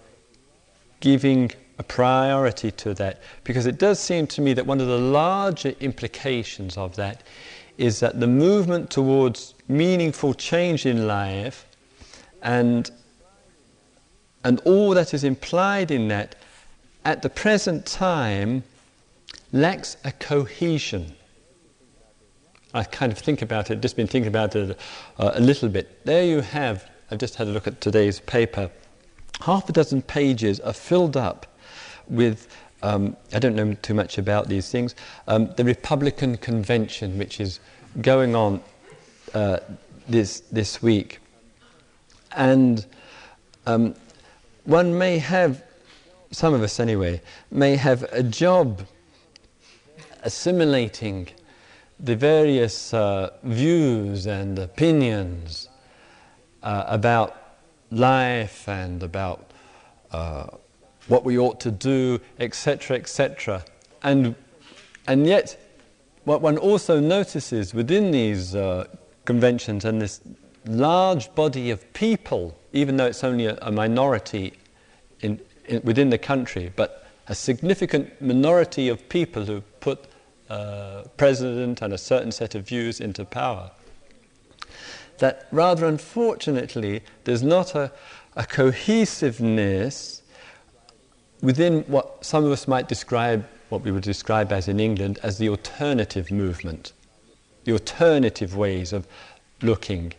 giving 1.00 1.52
a 1.80 1.84
priority 1.84 2.72
to 2.72 2.94
that, 2.96 3.22
because 3.44 3.66
it 3.66 3.78
does 3.78 4.00
seem 4.00 4.28
to 4.28 4.42
me 4.42 4.54
that 4.54 4.66
one 4.66 4.82
of 4.82 4.88
the 4.88 4.98
larger 4.98 5.74
implications 5.80 6.78
of 6.78 6.96
that 6.96 7.24
is 7.78 8.00
that 8.00 8.20
the 8.20 8.28
movement 8.28 8.90
towards 8.90 9.54
meaningful 9.68 10.34
change 10.34 10.86
in 10.86 11.08
life 11.08 11.66
and, 12.42 12.92
and 14.44 14.60
all 14.62 14.92
that 14.92 15.14
is 15.14 15.24
implied 15.24 15.92
in 15.92 16.08
that 16.08 16.36
at 17.04 17.22
the 17.22 17.30
present 17.30 17.86
time 17.86 18.64
lacks 19.52 19.98
a 20.04 20.12
cohesion. 20.12 21.14
I 22.74 22.84
kind 22.84 23.12
of 23.12 23.18
think 23.18 23.42
about 23.42 23.72
it, 23.72 23.82
just 23.82 23.96
been 23.96 24.08
thinking 24.08 24.28
about 24.28 24.56
it 24.56 24.78
uh, 25.18 25.32
a 25.34 25.40
little 25.40 25.70
bit. 25.70 26.06
There 26.06 26.26
you 26.26 26.42
have, 26.42 26.90
I've 27.10 27.20
just 27.20 27.36
had 27.36 27.48
a 27.48 27.52
look 27.52 27.68
at 27.68 27.80
today's 27.80 28.20
paper. 28.20 28.70
Half 29.42 29.70
a 29.70 29.72
dozen 29.72 30.02
pages 30.02 30.60
are 30.60 30.74
filled 30.74 31.16
up 31.16 31.46
with 32.08 32.48
um, 32.86 33.18
I 33.34 33.40
don't 33.40 33.56
know 33.56 33.74
too 33.82 33.96
much 33.96 34.20
about 34.20 34.48
these 34.48 34.70
things. 34.70 34.94
Um, 35.28 35.50
the 35.58 35.64
Republican 35.64 36.38
convention, 36.38 37.18
which 37.18 37.40
is 37.40 37.60
going 38.02 38.36
on 38.36 38.62
uh, 39.34 39.58
this 40.08 40.42
this 40.52 40.84
week, 40.84 41.20
and 42.34 42.86
um, 43.66 43.96
one 44.66 44.96
may 44.98 45.18
have, 45.18 45.64
some 46.30 46.54
of 46.54 46.62
us 46.62 46.80
anyway, 46.80 47.22
may 47.50 47.76
have 47.76 48.04
a 48.12 48.22
job 48.22 48.82
assimilating 50.22 51.28
the 52.00 52.16
various 52.16 52.94
uh, 52.94 53.32
views 53.42 54.28
and 54.28 54.60
opinions 54.60 55.70
uh, 56.62 56.84
about 56.88 57.36
life 57.90 58.70
and 58.70 59.02
about 59.02 59.50
uh, 60.12 60.48
what 61.08 61.24
we 61.24 61.38
ought 61.38 61.60
to 61.62 61.72
do, 61.72 62.20
etc., 62.40 62.98
etc. 62.98 63.64
And, 64.04 64.36
and 65.08 65.28
yet, 65.28 65.60
what 66.24 66.42
one 66.42 66.58
also 66.58 67.00
notices 67.00 67.74
within 67.74 68.12
these 68.12 68.56
uh, 68.56 68.86
conventions 69.26 69.86
and 69.86 70.02
this 70.02 70.22
large 70.66 71.34
body 71.36 71.70
of 71.70 71.94
people, 71.94 72.58
even 72.74 72.98
though 72.98 73.06
it's 73.06 73.24
only 73.24 73.46
a, 73.46 73.58
a 73.62 73.72
minority 73.72 74.54
in, 75.22 75.40
in, 75.68 75.82
within 75.84 76.10
the 76.10 76.18
country, 76.18 76.72
but 76.76 77.08
a 77.28 77.36
significant 77.36 78.22
minority 78.22 78.90
of 78.90 79.08
people 79.10 79.46
who 79.46 79.62
put 79.80 80.06
uh, 80.50 81.04
president 81.18 81.82
and 81.82 81.94
a 81.94 81.98
certain 81.98 82.32
set 82.32 82.56
of 82.56 82.68
views 82.68 83.00
into 83.00 83.26
power, 83.26 83.72
that 85.20 85.48
rather 85.52 85.86
unfortunately 85.86 87.02
there's 87.24 87.44
not 87.44 87.74
a, 87.74 87.92
a 88.36 88.46
cohesiveness 88.46 90.22
within 91.46 91.84
what 91.84 92.26
some 92.26 92.44
of 92.44 92.52
us 92.52 92.68
might 92.68 92.88
describe, 92.88 93.48
what 93.70 93.84
we 93.84 93.92
would 93.92 94.04
describe 94.04 94.52
as 94.52 94.68
in 94.68 94.80
England, 94.80 95.20
as 95.22 95.38
the 95.38 95.48
alternative 95.48 96.32
movement, 96.32 96.92
the 97.66 97.72
alternative 97.72 98.56
ways 98.56 98.92
of 98.92 99.08
looking. 99.62 100.12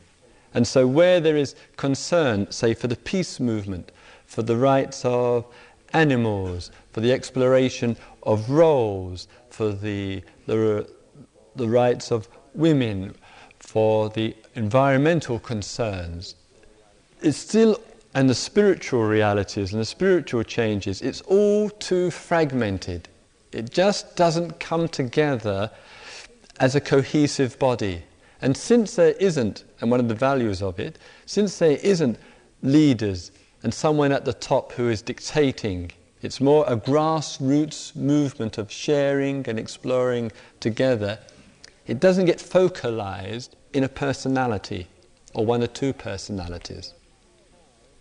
And 0.54 0.66
so, 0.66 0.86
where 0.86 1.18
there 1.18 1.36
is 1.36 1.56
concern, 1.76 2.50
say, 2.52 2.74
for 2.74 2.86
the 2.86 2.96
peace 2.96 3.40
movement, 3.40 3.90
for 4.24 4.42
the 4.42 4.56
rights 4.56 5.04
of 5.04 5.44
animals, 5.92 6.70
for 6.92 7.00
the 7.00 7.12
exploration 7.12 7.96
of 8.22 8.48
roles, 8.48 9.26
for 9.50 9.72
the, 9.72 10.22
the, 10.46 10.88
the 11.56 11.68
rights 11.68 12.12
of 12.12 12.28
women, 12.54 13.16
for 13.58 14.10
the 14.10 14.32
environmental 14.54 15.40
concerns, 15.40 16.36
it's 17.20 17.36
still 17.36 17.80
and 18.16 18.31
the 18.31 18.35
spiritual 18.35 19.05
realities 19.05 19.74
and 19.74 19.83
the 19.83 19.85
spiritual 19.85 20.42
changes, 20.42 21.02
it's 21.02 21.20
all 21.20 21.68
too 21.68 22.11
fragmented. 22.11 23.11
It 23.52 23.70
just 23.70 24.16
doesn't 24.16 24.59
come 24.59 24.88
together 24.88 25.70
as 26.59 26.74
a 26.74 26.81
cohesive 26.81 27.59
body. 27.59 28.05
And 28.40 28.57
since 28.57 28.96
there 28.96 29.12
isn't, 29.20 29.64
and 29.83 29.90
one 29.90 30.00
of 30.00 30.09
the 30.09 30.14
values 30.14 30.62
of 30.62 30.81
it, 30.81 30.98
since 31.26 31.59
there 31.59 31.79
isn't 31.83 32.18
leaders 32.62 33.33
and 33.62 33.74
someone 33.74 34.12
at 34.12 34.24
the 34.24 34.33
top 34.33 34.72
who 34.72 34.88
is 34.88 35.02
dictating, 35.02 35.92
it's 36.22 36.40
more 36.40 36.64
a 36.66 36.76
grassroots 36.76 37.94
movement 37.94 38.57
of 38.57 38.72
sharing 38.72 39.46
and 39.46 39.59
exploring 39.59 40.33
together. 40.61 41.18
It 41.87 42.00
doesn't 42.00 42.24
get 42.24 42.40
focalized 42.40 43.57
in 43.74 43.85
a 43.85 43.90
personality 43.90 44.87
or 45.35 45.44
one 45.44 45.62
or 45.62 45.66
two 45.66 45.92
personalities 45.92 46.94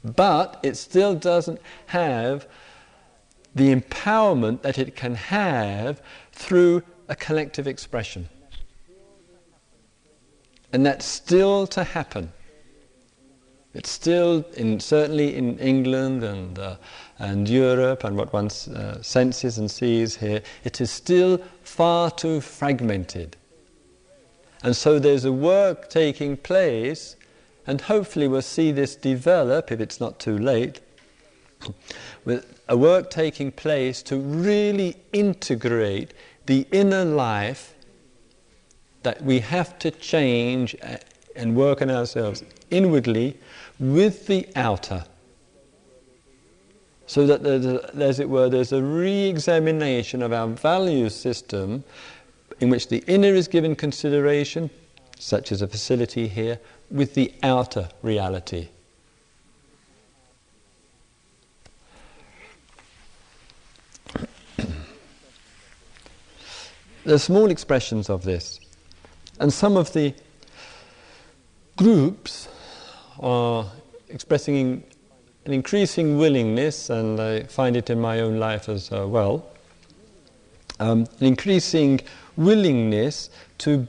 but 0.05 0.59
it 0.61 0.77
still 0.77 1.15
doesn't 1.15 1.59
have 1.87 2.47
the 3.55 3.73
empowerment 3.73 4.61
that 4.61 4.77
it 4.77 4.95
can 4.95 5.15
have 5.15 6.01
through 6.31 6.83
a 7.07 7.15
collective 7.15 7.67
expression. 7.67 8.29
And 10.71 10.85
that's 10.85 11.05
still 11.05 11.65
to 11.67 11.83
happen. 11.83 12.31
It's 13.73 13.89
still, 13.89 14.45
in, 14.55 14.79
certainly 14.79 15.35
in 15.35 15.57
England 15.59 16.23
and, 16.23 16.57
uh, 16.57 16.77
and 17.19 17.47
Europe 17.47 18.03
and 18.03 18.15
what 18.15 18.31
one 18.31 18.47
uh, 18.47 19.01
senses 19.01 19.57
and 19.57 19.69
sees 19.69 20.15
here, 20.15 20.41
it 20.63 20.79
is 20.79 20.91
still 20.91 21.41
far 21.63 22.11
too 22.11 22.39
fragmented. 22.41 23.35
And 24.63 24.75
so 24.75 24.97
there's 24.97 25.25
a 25.25 25.31
work 25.31 25.89
taking 25.89 26.37
place 26.37 27.15
and 27.67 27.81
hopefully 27.81 28.27
we'll 28.27 28.41
see 28.41 28.71
this 28.71 28.95
develop, 28.95 29.71
if 29.71 29.79
it's 29.79 29.99
not 29.99 30.19
too 30.19 30.37
late, 30.37 30.81
with 32.25 32.61
a 32.67 32.77
work 32.77 33.09
taking 33.09 33.51
place 33.51 34.01
to 34.03 34.17
really 34.17 34.97
integrate 35.13 36.13
the 36.45 36.67
inner 36.71 37.05
life 37.05 37.73
that 39.03 39.21
we 39.23 39.39
have 39.39 39.77
to 39.79 39.91
change 39.91 40.75
uh, 40.83 40.97
and 41.35 41.55
work 41.55 41.81
on 41.81 41.89
ourselves 41.89 42.43
inwardly 42.71 43.37
with 43.79 44.27
the 44.27 44.47
outer. 44.55 45.05
So 47.07 47.27
that, 47.27 47.43
there's 47.43 47.65
a, 47.65 47.95
as 47.95 48.19
it 48.19 48.29
were, 48.29 48.49
there's 48.49 48.73
a 48.73 48.81
re 48.81 49.25
examination 49.25 50.23
of 50.23 50.33
our 50.33 50.47
value 50.47 51.09
system 51.09 51.83
in 52.59 52.69
which 52.69 52.87
the 52.87 53.03
inner 53.05 53.33
is 53.33 53.47
given 53.47 53.75
consideration, 53.75 54.69
such 55.19 55.51
as 55.51 55.61
a 55.61 55.67
facility 55.67 56.27
here, 56.27 56.59
with 56.89 57.13
the 57.13 57.33
outer 57.43 57.89
reality. 58.01 58.69
there 67.03 67.15
are 67.15 67.17
small 67.19 67.49
expressions 67.49 68.09
of 68.09 68.23
this. 68.23 68.59
And 69.39 69.51
some 69.51 69.75
of 69.77 69.91
the 69.93 70.13
groups 71.75 72.47
are 73.19 73.69
expressing 74.09 74.83
an 75.45 75.53
increasing 75.53 76.17
willingness, 76.17 76.89
and 76.89 77.19
I 77.19 77.43
find 77.43 77.75
it 77.75 77.89
in 77.89 77.99
my 77.99 78.21
own 78.21 78.39
life 78.39 78.69
as 78.69 78.91
uh, 78.91 79.05
well, 79.07 79.45
um, 80.79 81.05
an 81.19 81.27
increasing 81.27 82.01
willingness 82.35 83.29
to, 83.59 83.87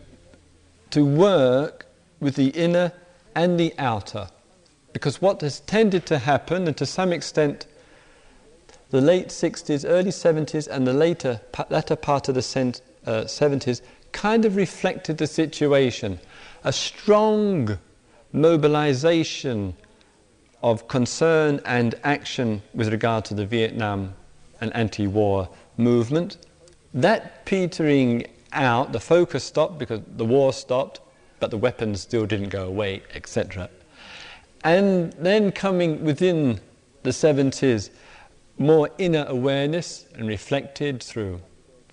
to 0.91 1.05
work 1.05 1.86
with 2.21 2.37
the 2.37 2.49
inner 2.49 2.93
and 3.35 3.59
the 3.59 3.75
outer. 3.79 4.29
Because 4.93 5.21
what 5.21 5.41
has 5.43 5.61
tended 5.61 6.07
to 6.07 6.19
happen, 6.19 6.67
and 6.67 6.77
to 6.77 6.87
some 6.87 7.13
extent, 7.13 7.67
the 8.91 9.01
late 9.01 9.29
60s, 9.29 9.85
early 9.87 10.11
70s, 10.11 10.69
and 10.69 10.87
the 10.87 10.95
later, 10.95 11.41
latter 11.69 11.97
part 11.97 12.29
of 12.29 12.35
the 12.35 12.43
cent, 12.43 12.81
uh, 13.07 13.23
70s 13.25 13.83
kind 14.13 14.45
of 14.45 14.57
reflected 14.57 15.19
the 15.19 15.27
situation. 15.27 16.19
A 16.65 16.73
strong 16.73 17.79
mobilization 18.33 19.75
of 20.63 20.89
concern 20.89 21.61
and 21.65 21.95
action 22.03 22.63
with 22.75 22.89
regard 22.89 23.25
to 23.27 23.35
the 23.35 23.47
Vietnam 23.47 24.15
and 24.61 24.75
anti 24.75 25.07
war 25.07 25.49
movement. 25.77 26.39
That 26.95 27.45
petering 27.45 28.27
out, 28.53 28.93
the 28.93 29.01
focus 29.01 29.45
stopped 29.45 29.79
because 29.79 30.01
the 30.17 30.25
war 30.25 30.53
stopped, 30.53 31.01
but 31.41 31.51
the 31.51 31.57
weapons 31.57 32.01
still 32.01 32.27
didn't 32.27 32.49
go 32.49 32.67
away, 32.67 33.03
etc. 33.15 33.69
And 34.65 35.13
then 35.15 35.53
coming 35.53 36.05
within 36.05 36.61
the 37.03 37.11
70s, 37.11 37.91
more 38.59 38.91
inner 38.99 39.25
awareness 39.29 40.07
and 40.15 40.27
reflected 40.27 41.03
through 41.03 41.41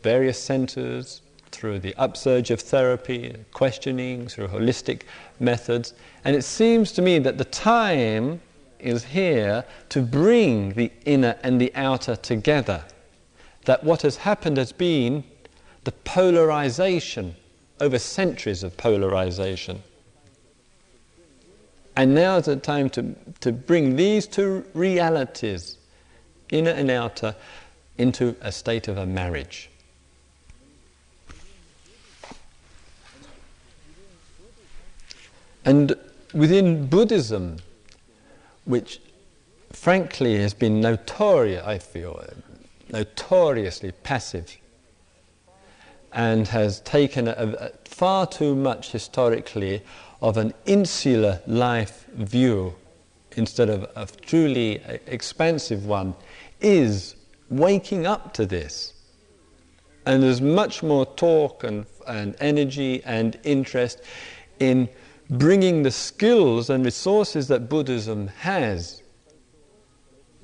various 0.01 0.39
centers, 0.39 1.21
through 1.51 1.79
the 1.79 1.93
upsurge 1.95 2.51
of 2.51 2.61
therapy, 2.61 3.35
questioning, 3.51 4.27
through 4.27 4.47
holistic 4.47 5.03
methods. 5.39 5.93
And 6.25 6.35
it 6.35 6.43
seems 6.43 6.91
to 6.93 7.01
me 7.01 7.19
that 7.19 7.37
the 7.37 7.45
time 7.45 8.41
is 8.79 9.03
here 9.03 9.63
to 9.89 10.01
bring 10.01 10.73
the 10.73 10.91
inner 11.05 11.37
and 11.43 11.59
the 11.59 11.73
outer 11.75 12.15
together. 12.15 12.83
That 13.65 13.83
what 13.83 14.01
has 14.01 14.17
happened 14.17 14.57
has 14.57 14.71
been 14.71 15.23
the 15.83 15.91
polarization 15.91 17.35
over 17.79 17.99
centuries 17.99 18.63
of 18.63 18.77
polarization. 18.77 19.83
And 21.95 22.15
now 22.15 22.37
is 22.37 22.45
the 22.45 22.55
time 22.55 22.89
to, 22.91 23.15
to 23.41 23.51
bring 23.51 23.95
these 23.95 24.25
two 24.25 24.65
realities 24.73 25.77
inner 26.53 26.71
and 26.71 26.91
outer, 26.91 27.35
into 27.97 28.35
a 28.41 28.51
state 28.51 28.87
of 28.87 28.97
a 28.97 29.05
marriage. 29.05 29.69
And 35.65 35.95
within 36.33 36.87
Buddhism, 36.87 37.57
which 38.65 38.99
frankly 39.71 40.37
has 40.37 40.53
been 40.53 40.81
notorious, 40.81 41.63
I 41.65 41.77
feel, 41.77 42.23
notoriously 42.89 43.91
passive, 43.91 44.57
and 46.13 46.47
has 46.47 46.79
taken 46.81 47.27
a, 47.27 47.33
a, 47.33 47.69
far 47.85 48.25
too 48.27 48.55
much 48.55 48.91
historically 48.91 49.81
of 50.21 50.37
an 50.37 50.53
insular 50.65 51.41
life 51.47 52.05
view 52.13 52.75
instead 53.35 53.69
of 53.69 53.89
a 53.95 54.05
truly 54.25 54.81
expansive 55.07 55.85
one, 55.85 56.13
is 56.61 57.15
waking 57.49 58.05
up 58.05 58.33
to 58.33 58.45
this. 58.45 58.93
And 60.05 60.21
there's 60.21 60.41
much 60.41 60.83
more 60.83 61.05
talk 61.05 61.63
and, 61.63 61.85
and 62.07 62.35
energy 62.39 63.01
and 63.05 63.39
interest 63.43 64.01
in 64.59 64.89
bringing 65.29 65.83
the 65.83 65.91
skills 65.91 66.69
and 66.69 66.83
resources 66.85 67.47
that 67.47 67.69
Buddhism 67.69 68.27
has 68.27 69.01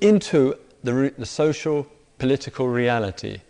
into 0.00 0.56
the, 0.82 1.12
the 1.16 1.26
social 1.26 1.86
political 2.18 2.68
reality, 2.68 3.40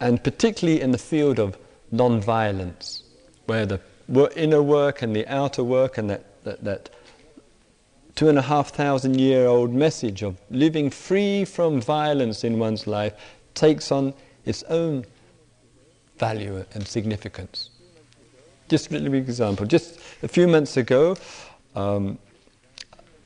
and 0.00 0.22
particularly 0.22 0.80
in 0.80 0.92
the 0.92 0.98
field 0.98 1.38
of 1.38 1.56
non-violence, 1.92 3.02
where 3.46 3.66
the 3.66 3.80
inner 4.36 4.62
work 4.62 5.02
and 5.02 5.14
the 5.14 5.26
outer 5.28 5.62
work 5.62 5.98
and 5.98 6.10
that, 6.10 6.24
that, 6.44 6.64
that 6.64 6.90
two 8.14 8.28
and 8.28 8.38
a 8.38 8.42
half 8.42 8.70
thousand 8.70 9.18
year 9.20 9.46
old 9.46 9.72
message 9.72 10.22
of 10.22 10.36
living 10.50 10.90
free 10.90 11.44
from 11.44 11.80
violence 11.80 12.44
in 12.44 12.58
one's 12.58 12.86
life 12.86 13.14
takes 13.54 13.92
on 13.92 14.14
its 14.44 14.62
own 14.64 15.04
value 16.18 16.64
and 16.74 16.86
significance. 16.86 17.70
Just 18.68 18.90
a 18.90 18.98
little 18.98 19.14
example. 19.14 19.66
Just 19.66 19.98
a 20.22 20.28
few 20.28 20.46
months 20.46 20.76
ago, 20.76 21.16
um, 21.74 22.18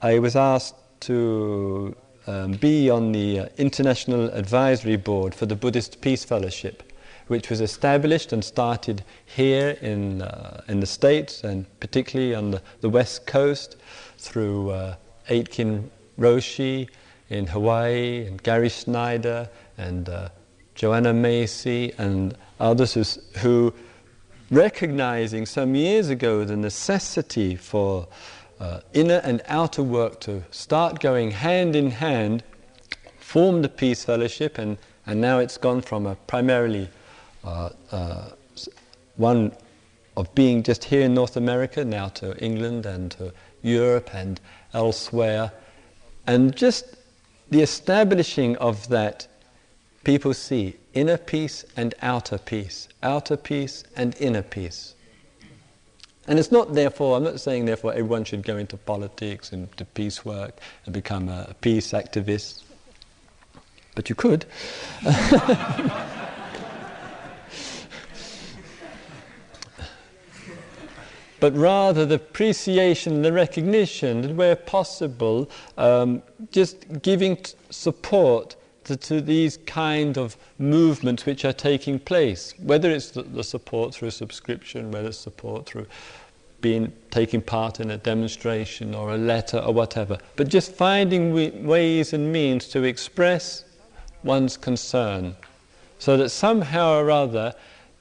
I 0.00 0.18
was 0.18 0.36
asked 0.36 0.76
to 1.00 1.94
um, 2.26 2.52
be 2.52 2.90
on 2.90 3.12
the 3.12 3.40
uh, 3.40 3.48
International 3.58 4.28
Advisory 4.30 4.96
Board 4.96 5.34
for 5.34 5.46
the 5.46 5.56
Buddhist 5.56 6.00
Peace 6.00 6.24
Fellowship, 6.24 6.82
which 7.26 7.50
was 7.50 7.60
established 7.60 8.32
and 8.32 8.44
started 8.44 9.04
here 9.24 9.76
in, 9.80 10.22
uh, 10.22 10.62
in 10.68 10.80
the 10.80 10.86
States 10.86 11.44
and 11.44 11.66
particularly 11.80 12.34
on 12.34 12.50
the, 12.50 12.62
the 12.80 12.88
West 12.88 13.26
Coast 13.26 13.76
through 14.18 14.70
uh, 14.70 14.96
Aitken 15.28 15.90
Roshi 16.18 16.88
in 17.30 17.46
Hawaii, 17.46 18.26
and 18.26 18.42
Gary 18.42 18.68
Snyder, 18.68 19.48
and 19.78 20.08
uh, 20.08 20.28
Joanna 20.74 21.12
Macy, 21.12 21.92
and 21.98 22.36
others 22.60 22.94
who, 22.94 23.04
who, 23.40 23.74
recognizing 24.50 25.46
some 25.46 25.74
years 25.74 26.10
ago 26.10 26.44
the 26.44 26.56
necessity 26.56 27.56
for 27.56 28.06
uh, 28.64 28.80
inner 28.94 29.20
and 29.24 29.42
outer 29.46 29.82
work 29.82 30.20
to 30.20 30.42
start 30.50 30.98
going 30.98 31.30
hand 31.30 31.76
in 31.76 31.90
hand, 31.90 32.42
formed 33.18 33.62
the 33.62 33.68
Peace 33.68 34.04
Fellowship, 34.04 34.56
and, 34.56 34.78
and 35.06 35.20
now 35.20 35.38
it's 35.38 35.58
gone 35.58 35.82
from 35.82 36.06
a 36.06 36.14
primarily 36.14 36.88
uh, 37.44 37.68
uh, 37.92 38.30
one 39.16 39.52
of 40.16 40.34
being 40.34 40.62
just 40.62 40.84
here 40.84 41.02
in 41.02 41.12
North 41.12 41.36
America 41.36 41.84
now 41.84 42.08
to 42.08 42.36
England 42.42 42.86
and 42.86 43.10
to 43.10 43.32
Europe 43.62 44.14
and 44.14 44.40
elsewhere. 44.72 45.52
And 46.26 46.56
just 46.56 46.96
the 47.50 47.60
establishing 47.60 48.56
of 48.56 48.88
that, 48.88 49.26
people 50.04 50.32
see 50.32 50.76
inner 50.94 51.18
peace 51.18 51.66
and 51.76 51.94
outer 52.00 52.38
peace, 52.38 52.88
outer 53.02 53.36
peace 53.36 53.84
and 53.94 54.16
inner 54.18 54.42
peace. 54.42 54.94
And 56.26 56.38
it's 56.38 56.50
not 56.50 56.72
therefore, 56.72 57.16
I'm 57.16 57.24
not 57.24 57.38
saying 57.40 57.66
therefore 57.66 57.92
everyone 57.92 58.24
should 58.24 58.42
go 58.42 58.56
into 58.56 58.78
politics 58.78 59.52
and 59.52 59.70
to 59.76 59.84
peace 59.84 60.24
work 60.24 60.58
and 60.86 60.94
become 60.94 61.28
a 61.28 61.54
peace 61.60 61.92
activist, 61.92 62.62
but 63.94 64.08
you 64.08 64.14
could. 64.14 64.46
but 71.40 71.54
rather 71.54 72.06
the 72.06 72.14
appreciation, 72.14 73.20
the 73.20 73.32
recognition 73.32 74.22
that 74.22 74.34
where 74.34 74.56
possible, 74.56 75.50
um, 75.76 76.22
just 76.50 77.02
giving 77.02 77.36
t- 77.36 77.52
support 77.68 78.56
to, 78.84 78.96
to, 78.96 79.20
these 79.20 79.56
kind 79.66 80.18
of 80.18 80.36
movements 80.58 81.26
which 81.26 81.44
are 81.44 81.52
taking 81.52 81.98
place, 81.98 82.54
whether 82.58 82.90
it's 82.90 83.10
the, 83.10 83.22
the 83.22 83.44
support 83.44 83.94
through 83.94 84.10
subscription, 84.10 84.90
whether 84.90 85.08
it's 85.08 85.18
support 85.18 85.66
through 85.66 85.86
being 86.60 86.92
taking 87.10 87.42
part 87.42 87.80
in 87.80 87.90
a 87.90 87.98
demonstration 87.98 88.94
or 88.94 89.12
a 89.12 89.18
letter 89.18 89.58
or 89.58 89.74
whatever, 89.74 90.18
but 90.36 90.48
just 90.48 90.72
finding 90.72 91.32
ways 91.66 92.12
and 92.14 92.32
means 92.32 92.68
to 92.68 92.82
express 92.84 93.64
one's 94.22 94.56
concern, 94.56 95.36
so 95.98 96.16
that 96.16 96.30
somehow 96.30 96.98
or 96.98 97.10
other 97.10 97.54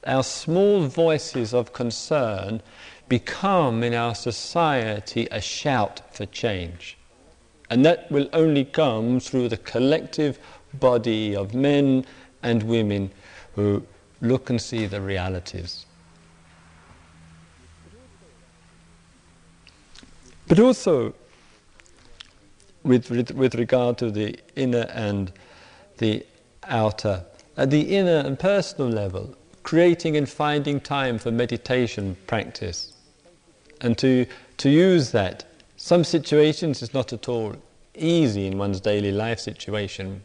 our 0.06 0.22
small 0.22 0.86
voices 0.86 1.54
of 1.54 1.72
concern 1.72 2.62
become 3.08 3.82
in 3.82 3.94
our 3.94 4.14
society 4.14 5.28
a 5.30 5.40
shout 5.40 6.00
for 6.14 6.26
change. 6.26 6.96
And 7.70 7.84
that 7.84 8.10
will 8.10 8.28
only 8.32 8.64
come 8.64 9.20
through 9.20 9.48
the 9.48 9.56
collective 9.56 10.38
body 10.80 11.34
of 11.36 11.54
men 11.54 12.04
and 12.42 12.62
women 12.62 13.10
who 13.54 13.84
look 14.20 14.50
and 14.50 14.60
see 14.60 14.86
the 14.86 15.00
realities. 15.00 15.86
But 20.46 20.58
also, 20.58 21.14
with, 22.82 23.10
with 23.10 23.54
regard 23.54 23.98
to 23.98 24.10
the 24.10 24.38
inner 24.56 24.86
and 24.90 25.32
the 25.98 26.24
outer, 26.64 27.24
at 27.56 27.70
the 27.70 27.96
inner 27.96 28.18
and 28.18 28.38
personal 28.38 28.90
level, 28.90 29.34
creating 29.62 30.16
and 30.16 30.28
finding 30.28 30.80
time 30.80 31.18
for 31.18 31.30
meditation 31.30 32.16
practice 32.26 32.92
and 33.80 33.96
to, 33.98 34.26
to 34.58 34.68
use 34.68 35.12
that. 35.12 35.44
Some 35.76 36.04
situations 36.04 36.82
is 36.82 36.94
not 36.94 37.12
at 37.12 37.28
all 37.28 37.56
easy 37.94 38.46
in 38.46 38.58
one's 38.58 38.80
daily 38.80 39.12
life 39.12 39.40
situation. 39.40 40.22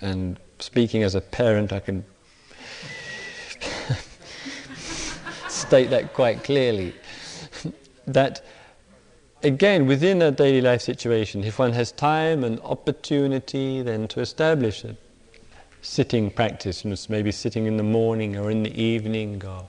And 0.00 0.38
speaking 0.58 1.02
as 1.02 1.14
a 1.14 1.20
parent, 1.20 1.72
I 1.72 1.80
can 1.80 2.04
state 5.48 5.90
that 5.90 6.12
quite 6.12 6.44
clearly. 6.44 6.94
that 8.06 8.44
again, 9.42 9.86
within 9.86 10.22
a 10.22 10.30
daily 10.30 10.60
life 10.60 10.82
situation, 10.82 11.44
if 11.44 11.58
one 11.58 11.72
has 11.72 11.92
time 11.92 12.44
and 12.44 12.60
opportunity, 12.60 13.82
then 13.82 14.08
to 14.08 14.20
establish 14.20 14.84
a 14.84 14.96
sitting 15.82 16.30
practice, 16.30 16.84
you 16.84 16.90
know, 16.90 16.96
maybe 17.08 17.32
sitting 17.32 17.66
in 17.66 17.76
the 17.76 17.82
morning 17.82 18.36
or 18.36 18.50
in 18.50 18.62
the 18.62 18.82
evening, 18.82 19.42
or, 19.44 19.66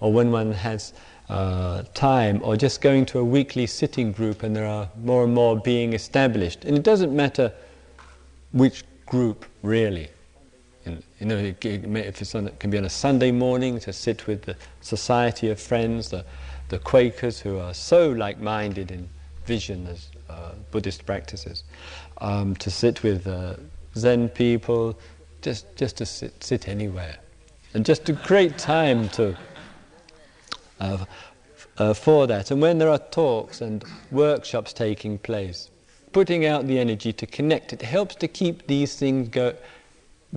or 0.00 0.12
when 0.12 0.30
one 0.30 0.52
has 0.52 0.92
uh, 1.28 1.82
time, 1.94 2.40
or 2.44 2.56
just 2.56 2.80
going 2.80 3.06
to 3.06 3.18
a 3.18 3.24
weekly 3.24 3.66
sitting 3.66 4.12
group 4.12 4.42
and 4.42 4.54
there 4.54 4.66
are 4.66 4.88
more 5.02 5.24
and 5.24 5.34
more 5.34 5.58
being 5.58 5.94
established. 5.94 6.64
And 6.64 6.76
it 6.76 6.82
doesn't 6.82 7.14
matter 7.14 7.52
which 8.52 8.84
group 9.06 9.44
really. 9.62 10.08
You 10.86 11.26
know, 11.26 11.36
if 11.38 12.20
it's 12.20 12.34
on, 12.34 12.48
it 12.48 12.60
can 12.60 12.70
be 12.70 12.76
on 12.76 12.84
a 12.84 12.90
Sunday 12.90 13.30
morning 13.30 13.78
to 13.80 13.92
sit 13.92 14.26
with 14.26 14.42
the 14.42 14.54
Society 14.82 15.48
of 15.48 15.58
Friends, 15.58 16.10
the, 16.10 16.26
the 16.68 16.78
Quakers 16.78 17.40
who 17.40 17.58
are 17.58 17.72
so 17.72 18.10
like-minded 18.10 18.90
in 18.90 19.08
vision 19.46 19.86
as 19.86 20.10
uh, 20.28 20.52
Buddhist 20.70 21.06
practices, 21.06 21.64
um, 22.18 22.54
to 22.56 22.70
sit 22.70 23.02
with 23.02 23.26
uh, 23.26 23.54
Zen 23.96 24.28
people, 24.28 24.98
just 25.40 25.74
just 25.76 25.96
to 25.98 26.06
sit, 26.06 26.44
sit 26.44 26.68
anywhere, 26.68 27.16
and 27.72 27.86
just 27.86 28.08
a 28.10 28.12
great 28.12 28.58
time 28.58 29.08
to 29.10 29.36
uh, 30.80 31.04
uh, 31.78 31.94
for 31.94 32.26
that. 32.26 32.50
And 32.50 32.60
when 32.60 32.78
there 32.78 32.90
are 32.90 32.98
talks 32.98 33.60
and 33.60 33.84
workshops 34.10 34.72
taking 34.72 35.18
place, 35.18 35.70
putting 36.14 36.46
out 36.46 36.66
the 36.66 36.78
energy 36.78 37.12
to 37.12 37.26
connect 37.26 37.72
it 37.72 37.82
helps 37.82 38.14
to 38.14 38.28
keep 38.28 38.66
these 38.66 38.94
things 38.96 39.28
go, 39.28 39.54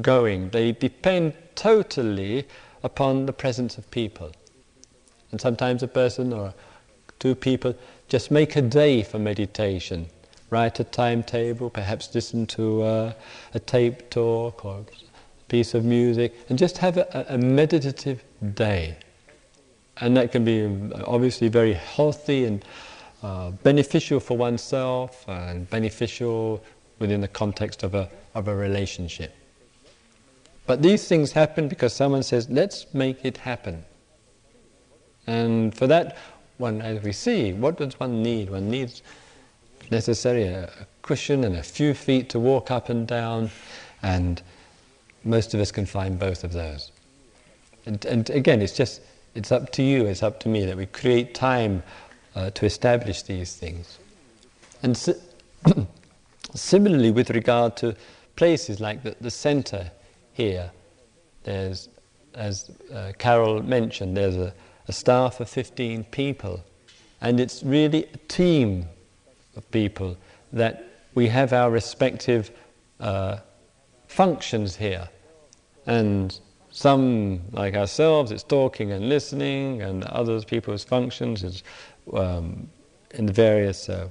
going. 0.02 0.50
They 0.50 0.74
depend 0.74 1.34
totally 1.56 2.46
upon 2.84 3.28
the 3.28 3.34
presence 3.34 3.78
of 3.78 3.90
people. 3.92 4.32
And 5.32 5.40
sometimes 5.40 5.84
a 5.84 5.88
person 5.88 6.34
or 6.34 6.54
two 7.20 7.36
people 7.36 7.76
just 8.10 8.32
make 8.32 8.56
a 8.56 8.62
day 8.62 9.04
for 9.04 9.20
meditation. 9.20 10.08
Write 10.50 10.80
a 10.80 10.84
timetable, 10.84 11.70
perhaps 11.70 12.14
listen 12.16 12.48
to 12.48 12.84
a 12.84 13.60
tape 13.66 14.10
talk 14.10 14.66
or 14.66 14.80
a 14.80 15.44
piece 15.50 15.74
of 15.74 15.84
music, 15.84 16.34
and 16.50 16.58
just 16.58 16.78
have 16.78 16.98
a, 16.98 17.26
a 17.30 17.38
meditative 17.38 18.24
day. 18.54 18.96
And 19.98 20.16
that 20.16 20.32
can 20.32 20.46
be 20.46 20.66
uh, 20.66 21.04
obviously 21.06 21.50
very 21.50 21.74
healthy 21.74 22.46
and 22.46 22.64
uh, 23.24 23.52
beneficial 23.64 24.20
for 24.20 24.38
oneself 24.38 25.28
and 25.28 25.70
beneficial 25.70 26.64
within 27.00 27.22
the 27.22 27.28
context 27.28 27.84
of 27.84 27.96
a, 27.96 28.10
of 28.36 28.48
a 28.48 28.56
relationship. 28.56 29.34
But 30.66 30.82
these 30.82 31.08
things 31.08 31.32
happen 31.32 31.68
because 31.68 31.94
someone 31.94 32.24
says, 32.24 32.50
let's 32.50 32.94
make 32.94 33.24
it 33.24 33.38
happen. 33.38 33.86
And 35.26 35.76
for 35.76 35.88
that, 35.88 36.18
one, 36.58 36.82
as 36.82 37.04
we 37.04 37.12
see, 37.12 37.54
what 37.54 37.78
does 37.78 38.00
one 38.00 38.22
need? 38.24 38.50
One 38.50 38.70
needs 38.70 39.02
necessarily 39.92 40.48
a, 40.48 40.66
a 40.66 40.88
cushion 41.02 41.44
and 41.44 41.56
a 41.56 41.64
few 41.64 41.94
feet 41.94 42.30
to 42.30 42.40
walk 42.40 42.72
up 42.72 42.90
and 42.90 43.08
down, 43.08 43.50
and 44.04 44.42
most 45.24 45.54
of 45.54 45.60
us 45.60 45.72
can 45.72 45.86
find 45.86 46.20
both 46.20 46.44
of 46.44 46.52
those. 46.52 46.92
And, 47.86 48.04
and 48.06 48.30
again, 48.30 48.62
it's 48.62 48.76
just, 48.76 49.02
it's 49.36 49.52
up 49.52 49.72
to 49.74 49.84
you, 49.84 50.06
it's 50.06 50.24
up 50.24 50.40
to 50.42 50.50
me 50.50 50.66
that 50.66 50.76
we 50.76 50.86
create 50.88 51.34
time 51.34 51.84
uh, 52.38 52.52
to 52.52 52.66
establish 52.68 53.24
these 53.24 53.56
things. 53.56 53.98
And 54.84 54.96
si- 54.96 55.16
similarly, 56.54 57.10
with 57.10 57.32
regard 57.32 57.76
to 57.78 57.96
places 58.36 58.80
like 58.80 59.02
the, 59.02 59.16
the 59.20 59.32
centre 59.32 59.90
here, 60.34 60.70
there's, 61.46 61.90
as 62.36 62.70
uh, 62.94 63.14
Carol 63.18 63.64
mentioned, 63.64 64.16
there's 64.16 64.36
a, 64.36 64.54
a 64.88 64.94
staff 64.94 65.40
of 65.40 65.50
15 65.50 66.04
people, 66.06 66.64
and 67.22 67.40
it's 67.40 67.64
really 67.64 68.04
a 68.14 68.18
team 68.28 68.86
of 69.56 69.70
people 69.72 70.16
that 70.54 70.86
we 71.16 71.28
have 71.30 71.54
our 71.54 71.72
respective 71.72 72.52
uh, 73.00 73.38
functions 74.08 74.76
here. 74.76 75.10
And 75.88 76.40
some, 76.70 77.42
like 77.52 77.74
ourselves, 77.74 78.32
it's 78.32 78.44
talking 78.44 78.92
and 78.92 79.10
listening, 79.10 79.82
and 79.82 80.04
others, 80.04 80.46
people's 80.46 80.84
functions 80.84 81.44
is 81.44 81.64
um, 82.14 82.70
in 83.12 83.26
the 83.26 83.34
various 83.34 83.90
uh, 83.90 84.10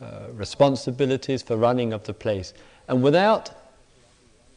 uh, 0.00 0.26
responsibilities 0.32 1.42
for 1.42 1.56
running 1.56 1.92
of 1.92 2.04
the 2.04 2.14
place. 2.14 2.54
And 2.88 3.02
without 3.02 3.50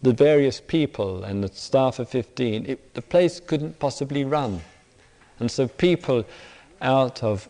the 0.01 0.13
various 0.13 0.59
people 0.59 1.23
and 1.23 1.43
the 1.43 1.53
staff 1.53 1.99
of 1.99 2.09
15, 2.09 2.65
it, 2.65 2.93
the 2.93 3.01
place 3.01 3.39
couldn't 3.39 3.79
possibly 3.79 4.23
run. 4.23 4.61
And 5.39 5.49
so 5.49 5.67
people 5.67 6.25
out 6.81 7.23
of 7.23 7.49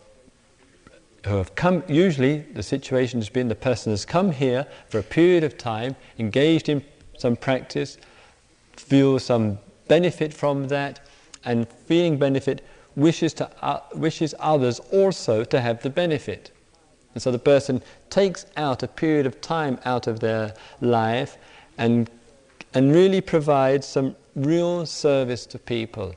who 1.26 1.36
have 1.36 1.54
come, 1.54 1.84
usually 1.86 2.38
the 2.38 2.62
situation 2.62 3.20
has 3.20 3.28
been 3.28 3.48
the 3.48 3.54
person 3.54 3.92
has 3.92 4.04
come 4.04 4.32
here 4.32 4.66
for 4.88 4.98
a 4.98 5.02
period 5.02 5.44
of 5.44 5.56
time, 5.56 5.94
engaged 6.18 6.68
in 6.68 6.84
some 7.16 7.36
practice, 7.36 7.96
feels 8.76 9.24
some 9.24 9.58
benefit 9.86 10.34
from 10.34 10.68
that, 10.68 11.00
and 11.44 11.68
feeling 11.68 12.18
benefit 12.18 12.64
wishes, 12.96 13.34
to, 13.34 13.50
uh, 13.64 13.80
wishes 13.94 14.34
others 14.38 14.80
also 14.90 15.44
to 15.44 15.60
have 15.60 15.82
the 15.82 15.90
benefit. 15.90 16.50
And 17.14 17.22
so 17.22 17.30
the 17.30 17.38
person 17.38 17.82
takes 18.10 18.46
out 18.56 18.82
a 18.82 18.88
period 18.88 19.26
of 19.26 19.40
time 19.40 19.78
out 19.84 20.06
of 20.06 20.20
their 20.20 20.54
life 20.80 21.36
and 21.78 22.10
and 22.74 22.92
really 22.92 23.20
provides 23.20 23.86
some 23.86 24.16
real 24.34 24.86
service 24.86 25.46
to 25.46 25.58
people. 25.58 26.14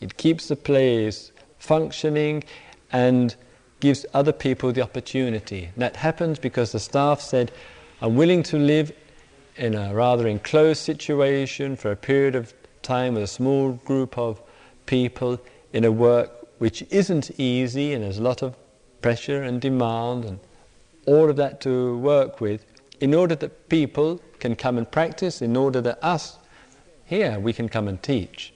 It 0.00 0.16
keeps 0.16 0.48
the 0.48 0.56
place 0.56 1.32
functioning 1.58 2.44
and 2.92 3.34
gives 3.80 4.06
other 4.14 4.32
people 4.32 4.72
the 4.72 4.82
opportunity. 4.82 5.70
That 5.76 5.96
happens 5.96 6.38
because 6.38 6.72
the 6.72 6.80
staff 6.80 7.20
said, 7.20 7.52
I'm 8.00 8.16
willing 8.16 8.42
to 8.44 8.58
live 8.58 8.92
in 9.56 9.74
a 9.74 9.94
rather 9.94 10.26
enclosed 10.26 10.82
situation 10.82 11.76
for 11.76 11.92
a 11.92 11.96
period 11.96 12.34
of 12.34 12.52
time 12.82 13.14
with 13.14 13.22
a 13.22 13.28
small 13.28 13.72
group 13.72 14.18
of 14.18 14.40
people 14.86 15.40
in 15.76 15.84
a 15.84 15.92
work 15.92 16.30
which 16.56 16.82
isn't 16.88 17.30
easy 17.38 17.92
and 17.92 18.02
there's 18.02 18.16
a 18.16 18.22
lot 18.22 18.40
of 18.42 18.56
pressure 19.02 19.42
and 19.42 19.60
demand 19.60 20.24
and 20.24 20.40
all 21.06 21.28
of 21.28 21.36
that 21.36 21.60
to 21.60 21.98
work 21.98 22.40
with 22.40 22.64
in 23.00 23.12
order 23.12 23.34
that 23.34 23.68
people 23.68 24.18
can 24.38 24.56
come 24.56 24.78
and 24.78 24.90
practice, 24.90 25.42
in 25.42 25.54
order 25.54 25.82
that 25.82 26.02
us 26.02 26.38
here 27.04 27.38
we 27.38 27.52
can 27.52 27.68
come 27.68 27.88
and 27.88 28.02
teach. 28.02 28.54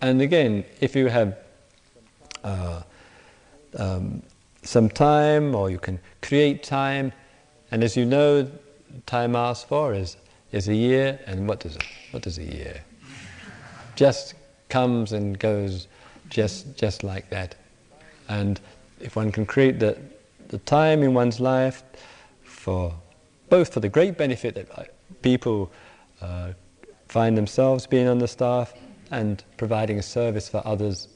And 0.00 0.20
again, 0.20 0.64
if 0.80 0.96
you 0.96 1.06
have 1.06 1.38
uh, 2.42 2.82
um, 3.78 4.20
some 4.64 4.88
time 4.88 5.54
or 5.54 5.70
you 5.70 5.78
can 5.78 6.00
create 6.22 6.64
time, 6.64 7.12
and 7.70 7.84
as 7.84 7.96
you 7.96 8.04
know, 8.04 8.50
time 9.06 9.36
asked 9.36 9.68
for 9.68 9.94
is, 9.94 10.16
is 10.50 10.66
a 10.66 10.74
year, 10.74 11.20
and 11.24 11.48
what 11.48 11.60
does, 11.60 11.78
what 12.10 12.24
does 12.24 12.38
a 12.38 12.44
year? 12.44 12.82
Just 13.94 14.34
comes 14.68 15.12
and 15.12 15.38
goes 15.38 15.86
just, 16.32 16.76
just 16.76 17.04
like 17.04 17.28
that. 17.30 17.54
And 18.28 18.58
if 19.00 19.14
one 19.16 19.30
can 19.30 19.46
create 19.46 19.78
the, 19.78 19.98
the 20.48 20.58
time 20.58 21.02
in 21.02 21.14
one's 21.14 21.38
life 21.38 21.82
for 22.42 22.94
both 23.50 23.72
for 23.72 23.80
the 23.80 23.88
great 23.88 24.16
benefit 24.16 24.54
that 24.54 24.94
people 25.20 25.70
uh, 26.22 26.52
find 27.08 27.36
themselves 27.36 27.86
being 27.86 28.08
on 28.08 28.18
the 28.18 28.26
staff 28.26 28.72
and 29.10 29.44
providing 29.58 29.98
a 29.98 30.02
service 30.02 30.48
for 30.48 30.62
others, 30.66 31.08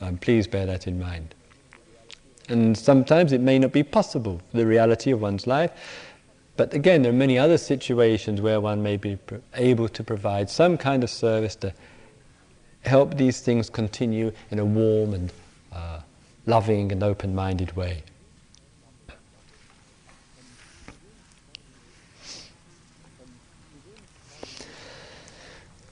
um, 0.00 0.18
please 0.18 0.48
bear 0.48 0.66
that 0.66 0.88
in 0.88 0.98
mind. 0.98 1.34
And 2.48 2.76
sometimes 2.76 3.32
it 3.32 3.40
may 3.40 3.58
not 3.58 3.72
be 3.72 3.84
possible 3.84 4.42
the 4.52 4.66
reality 4.66 5.12
of 5.12 5.20
one's 5.20 5.46
life, 5.46 5.70
but 6.56 6.74
again, 6.74 7.02
there 7.02 7.12
are 7.12 7.16
many 7.16 7.38
other 7.38 7.58
situations 7.58 8.40
where 8.40 8.60
one 8.60 8.82
may 8.82 8.96
be 8.96 9.18
able 9.54 9.88
to 9.88 10.04
provide 10.04 10.50
some 10.50 10.76
kind 10.76 11.04
of 11.04 11.10
service 11.10 11.56
to 11.56 11.72
help 12.84 13.16
these 13.16 13.40
things 13.40 13.70
continue 13.70 14.32
in 14.50 14.58
a 14.58 14.64
warm 14.64 15.14
and 15.14 15.32
uh, 15.72 16.00
loving 16.46 16.92
and 16.92 17.02
open 17.02 17.34
minded 17.34 17.74
way. 17.76 18.02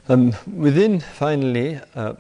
Um, 0.08 0.34
within, 0.52 1.00
finally, 1.00 1.80
uh, 1.94 2.14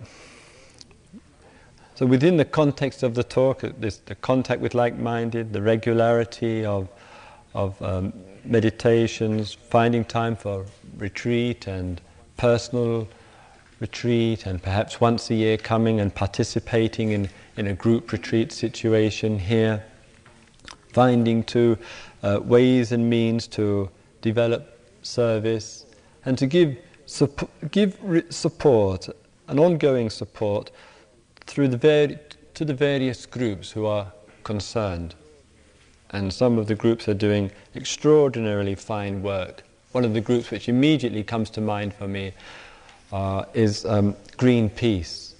so 1.94 2.06
within 2.06 2.36
the 2.36 2.44
context 2.44 3.02
of 3.02 3.14
the 3.14 3.24
talk, 3.24 3.64
uh, 3.64 3.70
this, 3.78 3.98
the 3.98 4.14
contact 4.14 4.62
with 4.62 4.74
like-minded, 4.74 5.52
the 5.52 5.60
regularity 5.60 6.64
of, 6.64 6.88
of 7.54 7.80
um, 7.82 8.12
meditations, 8.44 9.52
finding 9.52 10.04
time 10.04 10.36
for 10.36 10.64
retreat 10.96 11.66
and 11.66 12.00
personal 12.36 13.08
retreat, 13.82 14.46
and 14.46 14.62
perhaps 14.62 15.00
once 15.00 15.28
a 15.28 15.34
year 15.34 15.58
coming 15.58 16.00
and 16.00 16.14
participating 16.14 17.10
in, 17.10 17.28
in 17.56 17.66
a 17.66 17.74
group 17.74 18.12
retreat 18.12 18.52
situation 18.52 19.38
here, 19.38 19.84
finding 20.92 21.42
two 21.42 21.76
uh, 22.22 22.40
ways 22.42 22.92
and 22.92 23.10
means 23.10 23.48
to 23.48 23.90
develop 24.22 24.78
service 25.02 25.84
and 26.24 26.38
to 26.38 26.46
give 26.46 26.78
give 27.72 27.98
support, 28.30 29.08
an 29.48 29.58
ongoing 29.58 30.08
support 30.08 30.70
through 31.40 31.68
the 31.68 31.76
ver- 31.76 32.20
to 32.54 32.64
the 32.64 32.74
various 32.74 33.26
groups 33.26 33.72
who 33.72 33.84
are 33.84 34.12
concerned. 34.44 35.14
And 36.10 36.32
some 36.32 36.56
of 36.56 36.68
the 36.68 36.76
groups 36.76 37.08
are 37.08 37.14
doing 37.14 37.50
extraordinarily 37.74 38.76
fine 38.76 39.22
work. 39.22 39.64
One 39.90 40.04
of 40.04 40.14
the 40.14 40.20
groups 40.20 40.50
which 40.50 40.68
immediately 40.68 41.24
comes 41.24 41.50
to 41.50 41.60
mind 41.60 41.92
for 41.94 42.06
me 42.06 42.32
uh, 43.12 43.44
is 43.54 43.84
um, 43.84 44.14
Greenpeace. 44.38 45.34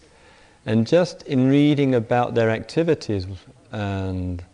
And 0.66 0.86
just 0.86 1.22
in 1.22 1.48
reading 1.48 1.94
about 1.94 2.34
their 2.34 2.50
activities 2.50 3.26
and 3.72 4.44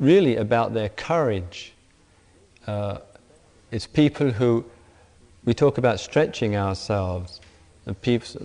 really 0.00 0.36
about 0.36 0.74
their 0.74 0.88
courage, 0.88 1.72
uh, 2.66 2.98
it's 3.70 3.86
people 3.86 4.30
who 4.30 4.64
we 5.44 5.54
talk 5.54 5.78
about 5.78 6.00
stretching 6.00 6.56
ourselves. 6.56 7.40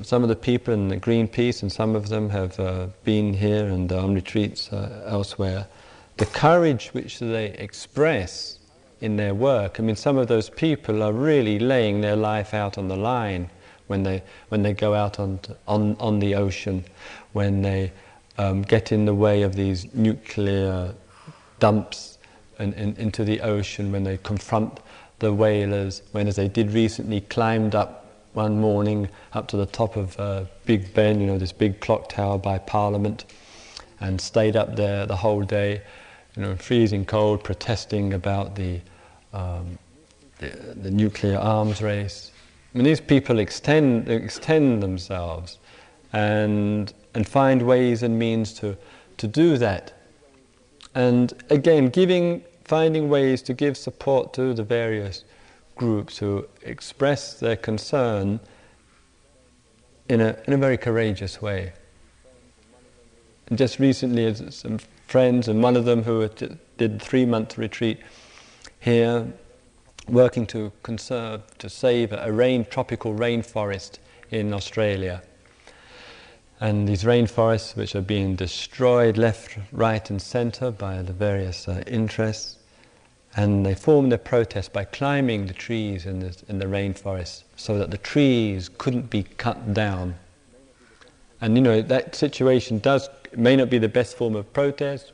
Some 0.01 0.23
of 0.23 0.29
the 0.29 0.35
people 0.35 0.73
in 0.73 0.87
the 0.87 0.97
Greenpeace, 0.97 1.61
and 1.61 1.71
some 1.71 1.95
of 1.95 2.09
them 2.09 2.29
have 2.29 2.59
uh, 2.59 2.87
been 3.03 3.33
here 3.33 3.65
and 3.65 3.91
on 3.91 4.13
retreats 4.13 4.71
uh, 4.71 5.03
elsewhere. 5.07 5.67
The 6.17 6.25
courage 6.27 6.89
which 6.93 7.19
they 7.19 7.47
express 7.47 8.59
in 9.01 9.17
their 9.17 9.35
work. 9.35 9.79
I 9.79 9.83
mean, 9.83 9.95
some 9.95 10.17
of 10.17 10.27
those 10.27 10.49
people 10.49 11.03
are 11.03 11.11
really 11.11 11.59
laying 11.59 12.01
their 12.01 12.15
life 12.15 12.53
out 12.53 12.77
on 12.77 12.87
the 12.87 12.95
line 12.95 13.49
when 13.87 14.03
they 14.03 14.23
when 14.49 14.63
they 14.63 14.73
go 14.73 14.93
out 14.93 15.19
on 15.19 15.39
on 15.67 15.95
on 15.99 16.19
the 16.19 16.35
ocean, 16.35 16.83
when 17.33 17.61
they 17.61 17.91
um, 18.37 18.61
get 18.61 18.91
in 18.91 19.05
the 19.05 19.13
way 19.13 19.43
of 19.43 19.55
these 19.55 19.93
nuclear 19.93 20.93
dumps 21.59 22.17
and, 22.59 22.73
and, 22.73 22.97
into 22.97 23.23
the 23.23 23.41
ocean, 23.41 23.91
when 23.91 24.03
they 24.03 24.17
confront 24.17 24.79
the 25.19 25.33
whalers, 25.33 26.01
when 26.11 26.27
as 26.27 26.35
they 26.35 26.47
did 26.47 26.71
recently 26.71 27.21
climbed 27.21 27.75
up 27.75 28.05
one 28.33 28.59
morning 28.59 29.07
up 29.33 29.47
to 29.47 29.57
the 29.57 29.65
top 29.65 29.95
of 29.95 30.19
uh, 30.19 30.43
Big 30.65 30.93
Ben, 30.93 31.21
you 31.21 31.27
know, 31.27 31.37
this 31.37 31.53
big 31.53 31.79
clock 31.79 32.09
tower 32.09 32.37
by 32.37 32.57
Parliament, 32.57 33.25
and 34.01 34.19
stayed 34.19 34.55
up 34.55 34.75
there 34.75 35.05
the 35.05 35.15
whole 35.15 35.41
day, 35.41 35.81
you 36.35 36.41
know, 36.41 36.55
freezing 36.57 37.05
cold, 37.05 37.43
protesting 37.43 38.13
about 38.13 38.55
the, 38.55 38.81
um, 39.31 39.77
the, 40.39 40.47
the 40.75 40.91
nuclear 40.91 41.37
arms 41.37 41.81
race. 41.81 42.31
I 42.75 42.77
mean, 42.77 42.83
these 42.83 42.99
people 42.99 43.39
extend, 43.39 44.09
extend 44.09 44.83
themselves 44.83 45.59
and, 46.11 46.93
and 47.13 47.25
find 47.25 47.61
ways 47.61 48.03
and 48.03 48.19
means 48.19 48.51
to, 48.55 48.75
to 49.15 49.27
do 49.27 49.57
that. 49.59 49.93
And 50.93 51.33
again, 51.49 51.87
giving, 51.87 52.43
finding 52.65 53.07
ways 53.07 53.41
to 53.43 53.53
give 53.53 53.77
support 53.77 54.33
to 54.33 54.53
the 54.53 54.63
various 54.63 55.23
groups 55.77 56.17
who 56.17 56.49
express 56.63 57.39
their 57.39 57.55
concern 57.55 58.41
in 60.09 60.19
a, 60.19 60.37
in 60.45 60.51
a 60.51 60.57
very 60.57 60.77
courageous 60.77 61.41
way. 61.41 61.71
And 63.47 63.57
just 63.57 63.79
recently, 63.79 64.51
some 64.51 64.79
friends, 65.07 65.47
and 65.47 65.63
one 65.63 65.77
of 65.77 65.85
them 65.85 66.03
who 66.03 66.27
did 66.27 67.01
three 67.01 67.25
month 67.25 67.57
retreat 67.57 67.99
here, 68.81 69.31
working 70.07 70.45
to 70.47 70.71
conserve, 70.83 71.41
to 71.57 71.69
save 71.69 72.11
a 72.11 72.31
rain, 72.31 72.65
tropical 72.65 73.13
rainforest 73.13 73.99
in 74.31 74.53
Australia. 74.53 75.21
And 76.59 76.87
these 76.87 77.03
rainforests, 77.03 77.75
which 77.75 77.95
are 77.95 78.01
being 78.01 78.35
destroyed 78.35 79.17
left, 79.17 79.57
right, 79.71 80.09
and 80.09 80.21
centre 80.21 80.71
by 80.71 81.01
the 81.01 81.13
various 81.13 81.67
uh, 81.67 81.83
interests, 81.87 82.57
and 83.35 83.65
they 83.65 83.75
formed 83.75 84.11
their 84.11 84.17
protest 84.17 84.71
by 84.71 84.85
climbing 84.85 85.47
the 85.47 85.53
trees 85.53 86.05
in 86.05 86.19
the, 86.19 86.43
in 86.47 86.59
the 86.59 86.65
rainforest 86.65 87.43
so 87.57 87.77
that 87.77 87.91
the 87.91 87.97
trees 87.97 88.69
couldn't 88.77 89.09
be 89.09 89.23
cut 89.23 89.73
down. 89.73 90.15
And 91.41 91.57
you 91.57 91.61
know, 91.61 91.81
that 91.81 92.15
situation 92.15 92.79
does, 92.79 93.09
may 93.35 93.57
not 93.57 93.69
be 93.69 93.77
the 93.77 93.89
best 93.89 94.15
form 94.15 94.35
of 94.35 94.51
protest, 94.53 95.11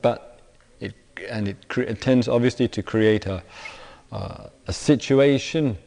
but 0.00 0.40
it, 0.80 0.94
and 1.28 1.48
it, 1.48 1.58
it 1.76 2.00
tends 2.00 2.26
obviously 2.26 2.68
to 2.68 2.82
create 2.82 3.26
a, 3.26 3.42
uh, 4.12 4.48
a 4.66 4.72
situation 4.72 5.78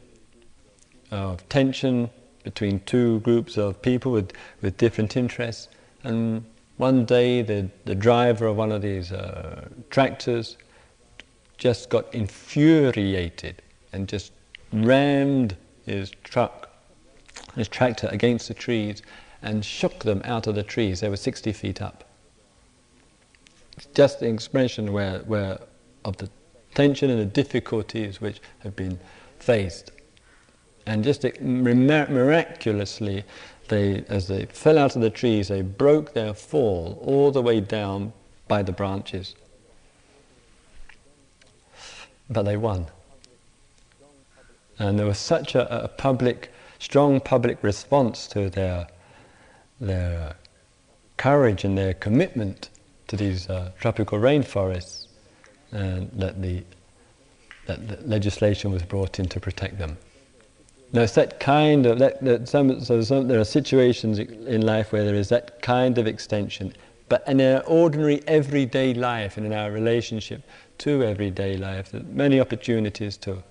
of 1.12 1.48
tension 1.50 2.10
between 2.44 2.80
two 2.82 3.20
groups 3.20 3.58
of 3.58 3.82
people 3.82 4.12
with, 4.12 4.32
with 4.62 4.78
different 4.78 5.16
interests. 5.16 5.68
And 6.04 6.44
one 6.78 7.06
day, 7.06 7.42
the, 7.42 7.70
the 7.86 7.96
driver 7.96 8.48
of 8.48 8.58
one 8.58 8.72
of 8.72 8.82
these 8.82 9.12
uh, 9.12 9.68
tractors 9.90 10.58
just 11.58 11.90
got 11.90 12.14
infuriated 12.14 13.62
and 13.94 14.08
just 14.08 14.32
rammed 14.74 15.56
his 15.86 16.12
truck, 16.24 16.70
his 17.56 17.68
tractor 17.68 18.08
against 18.08 18.48
the 18.48 18.54
trees 18.54 19.04
and 19.44 19.64
shook 19.64 20.00
them 20.00 20.22
out 20.26 20.48
of 20.48 20.56
the 20.56 20.64
trees. 20.64 21.02
They 21.02 21.10
were 21.10 21.18
60 21.18 21.52
feet 21.54 21.82
up. 21.82 22.04
It's 23.78 23.88
just 23.88 24.20
the 24.20 24.28
expression 24.28 24.92
where, 24.92 25.20
where 25.20 25.60
of 26.06 26.18
the 26.18 26.30
tension 26.74 27.10
and 27.10 27.20
the 27.20 27.26
difficulties 27.26 28.22
which 28.22 28.40
have 28.60 28.76
been 28.76 29.00
faced. 29.40 29.92
And 30.86 31.04
just 31.04 31.26
miraculously, 31.42 33.24
they, 33.68 34.04
as 34.10 34.28
they 34.28 34.46
fell 34.46 34.78
out 34.78 34.96
of 34.96 35.02
the 35.02 35.10
trees, 35.10 35.48
they 35.48 35.62
broke 35.62 36.14
their 36.14 36.34
fall 36.34 37.00
all 37.04 37.32
the 37.32 37.42
way 37.42 37.60
down 37.62 38.14
by 38.48 38.64
the 38.64 38.72
branches 38.72 39.36
but 42.32 42.44
they 42.44 42.58
won. 42.58 42.88
And 44.80 44.98
there 44.98 45.06
was 45.06 45.20
such 45.20 45.54
a, 45.54 45.84
a 45.84 45.88
public, 45.90 46.52
strong 46.80 47.20
public 47.20 47.62
response 47.62 48.26
to 48.28 48.50
their, 48.50 48.88
their 49.80 50.36
courage 51.18 51.66
and 51.66 51.78
their 51.78 51.94
commitment 51.94 52.70
to 53.08 53.18
these 53.18 53.50
uh, 53.50 53.72
tropical 53.80 54.18
rainforests 54.18 55.08
and 55.72 56.10
that 56.14 56.42
the, 56.42 56.64
that 57.68 57.88
the 57.88 58.08
legislation 58.08 58.72
was 58.72 58.84
brought 58.84 59.20
in 59.20 59.28
to 59.30 59.40
protect 59.40 59.78
them. 59.78 59.98
Now, 60.94 61.02
it's 61.02 61.16
that 61.16 61.40
kind 61.40 61.86
of 61.86 62.00
that, 62.00 62.22
that 62.24 62.50
some, 62.50 62.84
so 62.84 63.02
some, 63.02 63.28
there 63.28 63.40
are 63.40 63.46
situations 63.46 64.20
in 64.20 64.62
life 64.62 64.92
where 64.92 65.06
there 65.06 65.16
is 65.16 65.30
that 65.30 65.62
kind 65.62 65.98
of 65.98 66.06
extension, 66.06 66.74
but 67.08 67.26
in 67.28 67.40
our 67.40 67.62
ordinary 67.62 68.22
everyday 68.28 68.94
life 68.94 69.38
and 69.38 69.46
in 69.46 69.54
our 69.54 69.72
relationship 69.72 70.44
to 70.80 71.04
everyday 71.04 71.56
life, 71.56 71.92
there 71.92 72.02
are 72.02 72.06
many 72.06 72.40
opportunities 72.42 73.16
to 73.18 73.42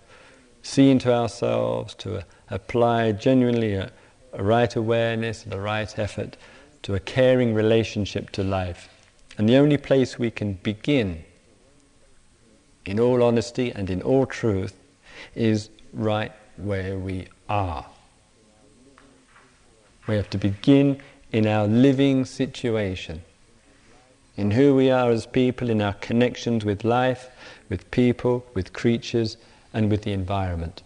see 0.63 0.91
into 0.91 1.13
ourselves, 1.13 1.95
to 1.95 2.23
apply 2.51 3.13
genuinely 3.13 3.75
a, 3.75 3.91
a 4.35 4.43
right 4.43 4.77
awareness 4.77 5.47
a 5.51 5.59
right 5.59 5.99
effort 5.99 6.37
to 6.83 6.95
a 6.95 7.01
caring 7.01 7.55
relationship 7.55 8.31
to 8.31 8.43
life. 8.43 8.89
And 9.39 9.49
the 9.49 9.57
only 9.57 9.79
place 9.79 10.19
we 10.19 10.31
can 10.31 10.55
begin, 10.55 11.25
in 12.87 12.99
all 12.99 13.23
honesty 13.23 13.71
and 13.71 13.91
in 13.91 14.03
all 14.03 14.27
truth, 14.27 14.75
is 15.35 15.71
right 15.93 16.33
where 16.57 16.99
we 16.99 17.27
are. 17.49 17.87
We 20.07 20.17
have 20.17 20.31
to 20.31 20.39
begin 20.39 21.01
in 21.33 21.47
our 21.47 21.67
living 21.67 22.25
situation 22.25 23.23
in 24.41 24.53
who 24.53 24.75
we 24.75 24.91
are 24.91 25.11
as 25.11 25.27
people, 25.27 25.69
in 25.69 25.83
our 25.83 25.93
connections 25.95 26.65
with 26.65 26.83
life, 26.83 27.29
with 27.69 27.91
people, 27.91 28.47
with 28.55 28.73
creatures, 28.73 29.37
and 29.75 29.91
with 29.91 30.03
the 30.03 30.13
environment. 30.13 30.83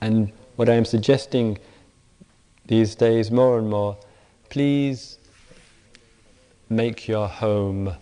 And 0.00 0.32
what 0.56 0.68
I 0.68 0.74
am 0.74 0.84
suggesting 0.84 1.58
these 2.66 2.96
days 2.96 3.30
more 3.30 3.58
and 3.58 3.70
more, 3.70 3.96
please 4.50 5.18
make 6.68 7.06
your 7.06 7.28
home 7.28 7.94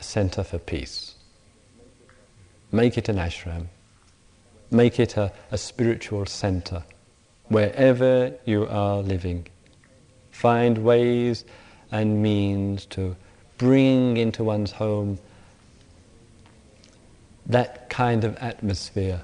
center 0.00 0.42
for 0.42 0.58
peace. 0.58 1.14
Make 2.72 2.96
it 2.98 3.08
an 3.08 3.16
ashram. 3.16 3.66
Make 4.70 5.00
it 5.00 5.16
a, 5.16 5.32
a 5.50 5.58
spiritual 5.58 6.26
center 6.26 6.84
wherever 7.48 8.32
you 8.44 8.66
are 8.68 8.98
living. 8.98 9.46
Find 10.30 10.78
ways 10.78 11.44
and 11.90 12.22
means 12.22 12.86
to 12.86 13.16
bring 13.58 14.16
into 14.16 14.44
one's 14.44 14.70
home 14.70 15.18
that 17.46 17.90
kind 17.90 18.22
of 18.24 18.36
atmosphere. 18.36 19.20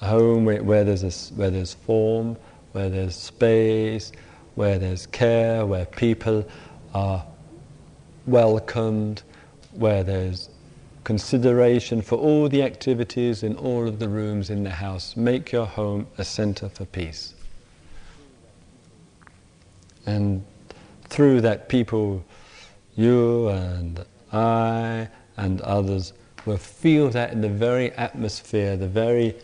A 0.00 0.06
home 0.06 0.44
where, 0.44 0.62
where, 0.62 0.82
there's 0.82 1.04
a, 1.04 1.34
where 1.34 1.50
there's 1.50 1.74
form, 1.74 2.36
where 2.72 2.90
there's 2.90 3.14
space, 3.14 4.10
where 4.56 4.78
there's 4.78 5.06
care, 5.06 5.64
where 5.64 5.86
people 5.86 6.44
are 6.92 7.24
welcomed, 8.26 9.22
where 9.72 10.02
there's 10.02 10.48
consideration 11.04 12.00
for 12.00 12.16
all 12.16 12.48
the 12.48 12.62
activities 12.62 13.42
in 13.42 13.56
all 13.56 13.86
of 13.86 13.98
the 13.98 14.08
rooms 14.08 14.50
in 14.50 14.64
the 14.64 14.70
house. 14.70 15.16
Make 15.16 15.52
your 15.52 15.66
home 15.66 16.06
a 16.18 16.24
center 16.24 16.68
for 16.68 16.86
peace. 16.86 17.34
And 20.06 20.44
through 21.04 21.42
that, 21.42 21.68
people, 21.68 22.24
you 22.96 23.48
and 23.48 24.04
I 24.32 25.08
and 25.36 25.60
others, 25.60 26.12
will 26.46 26.56
feel 26.56 27.10
that 27.10 27.32
in 27.32 27.40
the 27.40 27.48
very 27.48 27.92
atmosphere, 27.92 28.76
the 28.76 28.88
very 28.88 29.34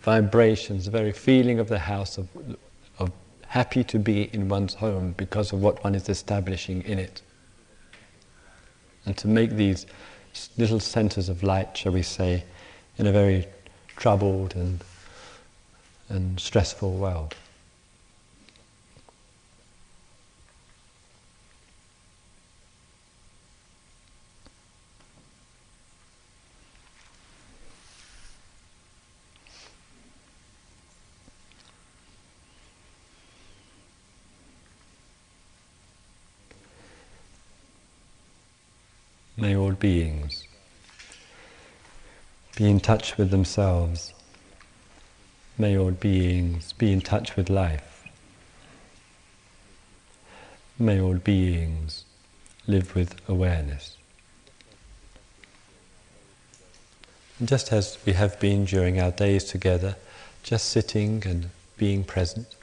vibrations, 0.00 0.86
the 0.86 0.90
very 0.90 1.12
feeling 1.12 1.58
of 1.58 1.68
the 1.68 1.78
house 1.78 2.18
of, 2.18 2.28
of 2.98 3.10
happy 3.46 3.84
to 3.84 3.98
be 3.98 4.22
in 4.32 4.48
one's 4.48 4.74
home 4.74 5.14
because 5.16 5.52
of 5.52 5.60
what 5.60 5.82
one 5.84 5.94
is 5.94 6.08
establishing 6.08 6.82
in 6.82 6.98
it. 6.98 7.22
And 9.08 9.16
to 9.16 9.26
make 9.26 9.52
these 9.52 9.86
little 10.58 10.80
centers 10.80 11.30
of 11.30 11.42
light, 11.42 11.74
shall 11.74 11.92
we 11.92 12.02
say, 12.02 12.44
in 12.98 13.06
a 13.06 13.10
very 13.10 13.46
troubled 13.96 14.54
and, 14.54 14.84
and 16.10 16.38
stressful 16.38 16.92
world. 16.92 17.34
May 39.40 39.54
all 39.54 39.70
beings 39.70 40.42
be 42.56 42.68
in 42.68 42.80
touch 42.80 43.16
with 43.16 43.30
themselves. 43.30 44.12
May 45.56 45.78
all 45.78 45.92
beings 45.92 46.72
be 46.72 46.92
in 46.92 47.00
touch 47.00 47.36
with 47.36 47.48
life. 47.48 48.02
May 50.76 51.00
all 51.00 51.14
beings 51.14 52.04
live 52.66 52.96
with 52.96 53.14
awareness. 53.28 53.96
And 57.38 57.46
just 57.46 57.72
as 57.72 57.96
we 58.04 58.14
have 58.14 58.40
been 58.40 58.64
during 58.64 59.00
our 59.00 59.12
days 59.12 59.44
together, 59.44 59.94
just 60.42 60.68
sitting 60.68 61.22
and 61.24 61.50
being 61.76 62.02
present. 62.02 62.56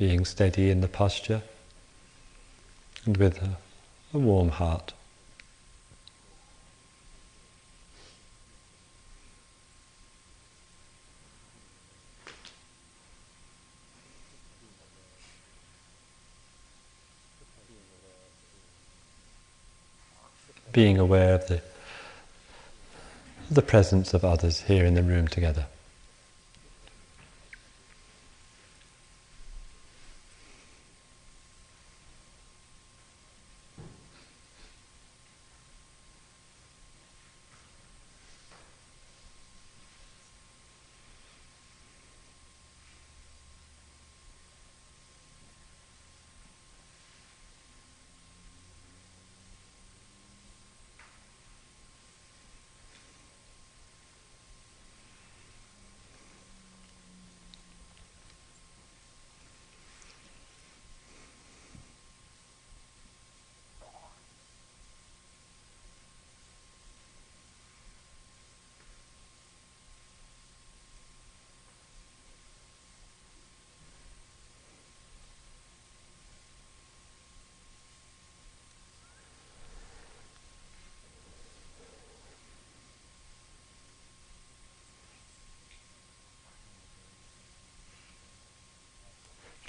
Being 0.00 0.24
steady 0.24 0.70
in 0.70 0.80
the 0.80 0.88
posture 0.88 1.42
and 3.04 3.18
with 3.18 3.42
a, 3.42 3.58
a 4.14 4.18
warm 4.18 4.48
heart. 4.48 4.94
Being 20.72 20.96
aware 20.96 21.34
of 21.34 21.46
the, 21.48 21.60
the 23.50 23.60
presence 23.60 24.14
of 24.14 24.24
others 24.24 24.62
here 24.62 24.86
in 24.86 24.94
the 24.94 25.02
room 25.02 25.28
together. 25.28 25.66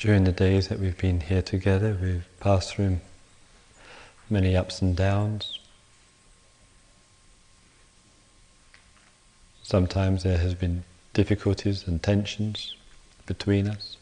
During 0.02 0.24
the 0.24 0.32
days 0.32 0.68
that 0.70 0.80
we've 0.80 0.98
been 0.98 1.22
here 1.22 1.44
together, 1.44 1.96
we've 2.02 2.26
passed 2.40 2.74
through 2.74 3.02
many 4.32 4.58
ups 4.58 4.82
and 4.82 4.96
downs. 4.96 5.60
Sometimes 9.62 10.24
there 10.24 10.40
has 10.40 10.56
been 10.56 10.86
difficulties 11.14 11.88
and 11.88 12.02
tensions 12.02 12.76
between 13.28 13.68
us. 13.68 13.96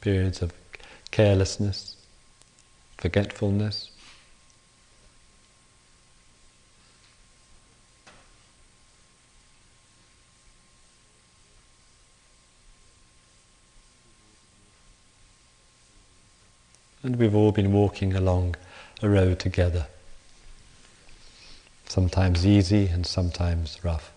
Periods 0.00 0.40
of 0.40 0.54
carelessness, 1.10 1.96
forgetfulness. 2.96 3.90
And 17.04 17.16
we've 17.16 17.34
all 17.34 17.52
been 17.52 17.70
walking 17.70 18.14
along 18.14 18.56
a 19.02 19.10
road 19.10 19.38
together. 19.38 19.88
Sometimes 21.86 22.46
easy 22.46 22.86
and 22.86 23.06
sometimes 23.06 23.78
rough. 23.84 24.13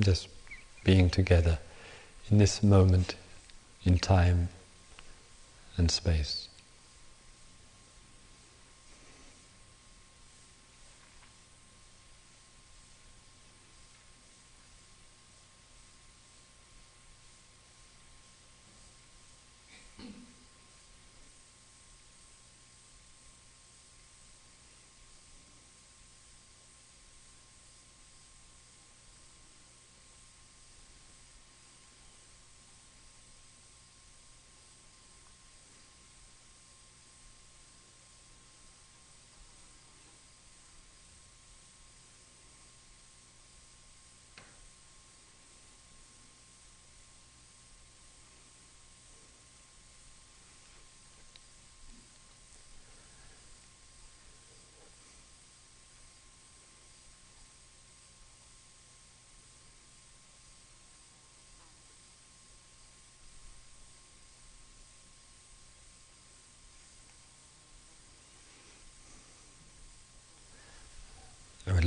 Just 0.00 0.28
being 0.84 1.10
together 1.10 1.58
in 2.30 2.38
this 2.38 2.62
moment 2.62 3.14
in 3.84 3.98
time 3.98 4.48
and 5.76 5.90
space. 5.90 6.48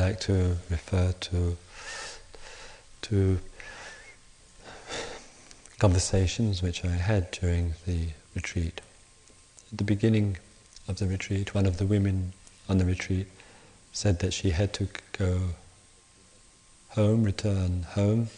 Like 0.01 0.19
to 0.19 0.57
refer 0.71 1.13
to 1.19 1.55
to 3.03 3.39
conversations 5.77 6.63
which 6.63 6.83
I 6.83 6.95
had 7.09 7.29
during 7.29 7.75
the 7.85 8.07
retreat. 8.33 8.81
At 9.71 9.77
the 9.77 9.83
beginning 9.83 10.37
of 10.87 10.97
the 10.97 11.05
retreat, 11.05 11.53
one 11.53 11.67
of 11.67 11.77
the 11.77 11.85
women 11.85 12.33
on 12.67 12.79
the 12.79 12.85
retreat 12.85 13.27
said 13.91 14.19
that 14.19 14.33
she 14.33 14.49
had 14.49 14.73
to 14.73 14.87
go 15.11 15.39
home, 16.89 17.23
return 17.23 17.83
home. 17.83 18.29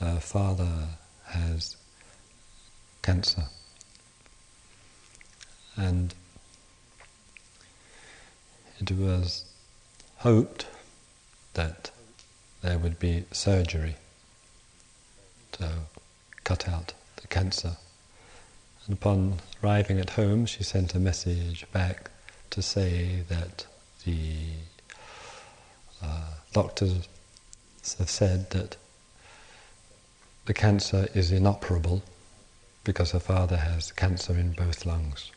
Her 0.00 0.18
father 0.18 0.88
has 1.26 1.76
cancer. 3.02 3.44
And 5.76 6.14
it 8.80 8.90
was 8.90 9.44
hoped 10.24 10.66
that 11.52 11.90
there 12.62 12.78
would 12.78 12.98
be 12.98 13.26
surgery 13.30 13.94
to 15.52 15.70
cut 16.44 16.66
out 16.66 16.94
the 17.16 17.28
cancer. 17.28 17.76
And 18.86 18.96
upon 18.96 19.34
arriving 19.62 20.00
at 20.00 20.10
home, 20.10 20.46
she 20.46 20.64
sent 20.64 20.94
a 20.94 20.98
message 20.98 21.66
back 21.72 22.10
to 22.48 22.62
say 22.62 23.22
that 23.28 23.66
the 24.06 24.36
uh, 26.02 26.30
doctors 26.54 27.06
have 27.98 28.08
said 28.08 28.48
that 28.48 28.78
the 30.46 30.54
cancer 30.54 31.06
is 31.12 31.32
inoperable 31.32 32.02
because 32.82 33.10
her 33.10 33.20
father 33.20 33.58
has 33.58 33.92
cancer 33.92 34.32
in 34.32 34.52
both 34.52 34.86
lungs. 34.86 35.30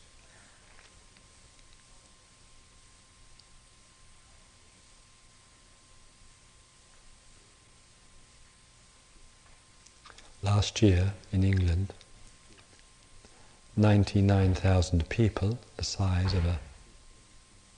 Last 10.40 10.82
year 10.82 11.14
in 11.32 11.42
England, 11.42 11.92
99,000 13.76 15.08
people, 15.08 15.58
the 15.76 15.82
size 15.82 16.32
of 16.32 16.46
a 16.46 16.60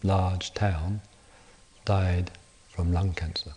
large 0.02 0.52
town, 0.52 1.00
died 1.86 2.30
from 2.68 2.92
lung 2.92 3.14
cancer. 3.14 3.52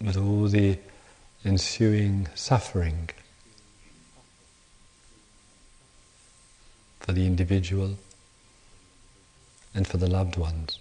With 0.00 0.16
all 0.16 0.48
the 0.48 0.78
ensuing 1.44 2.26
suffering 2.34 3.10
for 6.98 7.12
the 7.12 7.26
individual 7.26 7.96
and 9.74 9.86
for 9.86 9.96
the 9.96 10.06
loved 10.06 10.36
ones. 10.36 10.78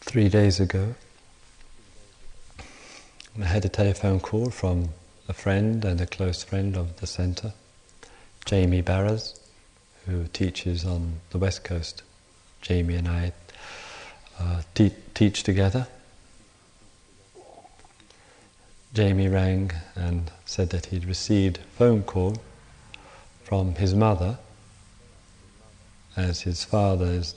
Three 0.00 0.28
days 0.28 0.60
ago, 0.60 0.94
I 3.38 3.44
had 3.44 3.64
a 3.64 3.68
telephone 3.68 4.20
call 4.20 4.50
from 4.50 4.90
a 5.28 5.34
friend 5.34 5.84
and 5.84 6.00
a 6.00 6.06
close 6.06 6.42
friend 6.42 6.76
of 6.76 7.00
the 7.00 7.06
centre, 7.06 7.52
Jamie 8.46 8.82
Baraz 8.82 9.45
who 10.06 10.26
teaches 10.28 10.84
on 10.84 11.20
the 11.30 11.38
west 11.38 11.64
coast. 11.64 12.02
Jamie 12.62 12.94
and 12.94 13.08
I 13.08 13.32
uh, 14.38 14.62
te- 14.74 14.94
teach 15.14 15.42
together. 15.42 15.88
Jamie 18.94 19.28
rang 19.28 19.72
and 19.94 20.30
said 20.46 20.70
that 20.70 20.86
he'd 20.86 21.04
received 21.04 21.58
a 21.58 21.62
phone 21.76 22.02
call 22.02 22.36
from 23.44 23.74
his 23.74 23.94
mother, 23.94 24.38
as 26.16 26.40
his 26.42 26.64
father 26.64 27.06
is, 27.06 27.34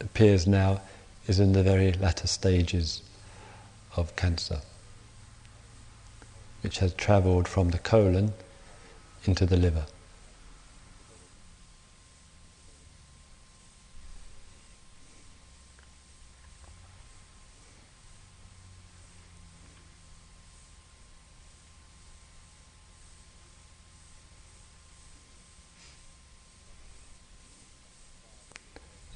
appears 0.00 0.46
now 0.46 0.80
is 1.26 1.40
in 1.40 1.52
the 1.52 1.62
very 1.62 1.92
latter 1.92 2.26
stages 2.26 3.02
of 3.96 4.14
cancer, 4.16 4.60
which 6.62 6.78
has 6.78 6.92
travelled 6.94 7.48
from 7.48 7.70
the 7.70 7.78
colon 7.78 8.32
into 9.24 9.46
the 9.46 9.56
liver. 9.56 9.86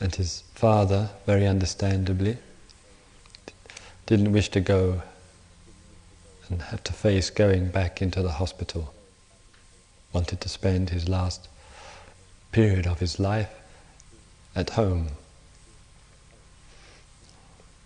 And 0.00 0.14
his 0.14 0.42
father, 0.54 1.10
very 1.24 1.46
understandably, 1.46 2.38
didn't 4.06 4.32
wish 4.32 4.50
to 4.50 4.60
go 4.60 5.02
and 6.48 6.62
have 6.62 6.84
to 6.84 6.92
face 6.92 7.30
going 7.30 7.68
back 7.68 8.00
into 8.00 8.22
the 8.22 8.32
hospital. 8.32 8.94
Wanted 10.12 10.40
to 10.42 10.48
spend 10.48 10.90
his 10.90 11.08
last 11.08 11.48
period 12.52 12.86
of 12.86 13.00
his 13.00 13.18
life 13.18 13.50
at 14.54 14.70
home. 14.70 15.08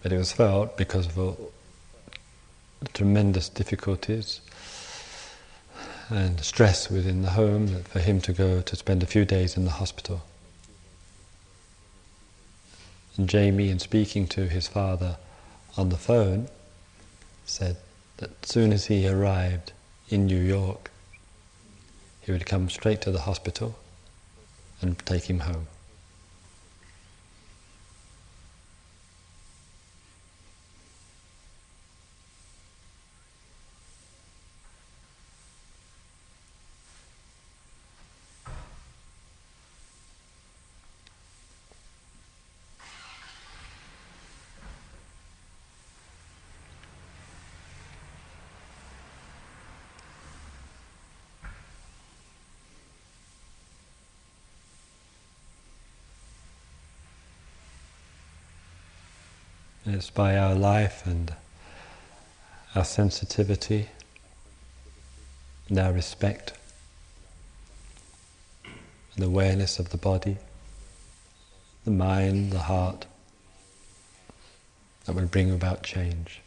But 0.02 0.12
it 0.12 0.18
was 0.18 0.32
felt 0.32 0.76
because 0.76 1.06
of 1.06 1.18
all 1.18 1.52
the 2.80 2.88
tremendous 2.88 3.48
difficulties 3.48 4.40
and 6.08 6.40
stress 6.40 6.90
within 6.90 7.22
the 7.22 7.30
home 7.30 7.68
that 7.68 7.86
for 7.88 8.00
him 8.00 8.20
to 8.22 8.32
go 8.32 8.60
to 8.60 8.76
spend 8.76 9.02
a 9.02 9.06
few 9.06 9.24
days 9.24 9.56
in 9.56 9.64
the 9.64 9.70
hospital. 9.70 10.22
And 13.16 13.28
Jamie, 13.28 13.70
in 13.70 13.78
speaking 13.78 14.26
to 14.28 14.48
his 14.48 14.68
father 14.68 15.16
on 15.76 15.88
the 15.88 15.96
phone, 15.96 16.48
said 17.44 17.76
that 18.18 18.30
as 18.42 18.48
soon 18.48 18.72
as 18.72 18.86
he 18.86 19.08
arrived 19.08 19.72
in 20.08 20.26
New 20.26 20.40
York, 20.40 20.90
he 22.20 22.32
would 22.32 22.46
come 22.46 22.70
straight 22.70 23.00
to 23.02 23.10
the 23.10 23.22
hospital 23.22 23.76
and 24.80 24.98
take 25.06 25.24
him 25.24 25.40
home. 25.40 25.66
It's 60.00 60.08
by 60.08 60.38
our 60.38 60.54
life 60.54 61.06
and 61.06 61.34
our 62.74 62.86
sensitivity 62.86 63.90
and 65.68 65.78
our 65.78 65.92
respect 65.92 66.54
and 68.64 69.22
awareness 69.22 69.78
of 69.78 69.90
the 69.90 69.98
body, 69.98 70.38
the 71.84 71.90
mind, 71.90 72.50
the 72.50 72.60
heart 72.60 73.04
that 75.04 75.14
will 75.14 75.26
bring 75.26 75.50
about 75.50 75.82
change. 75.82 76.40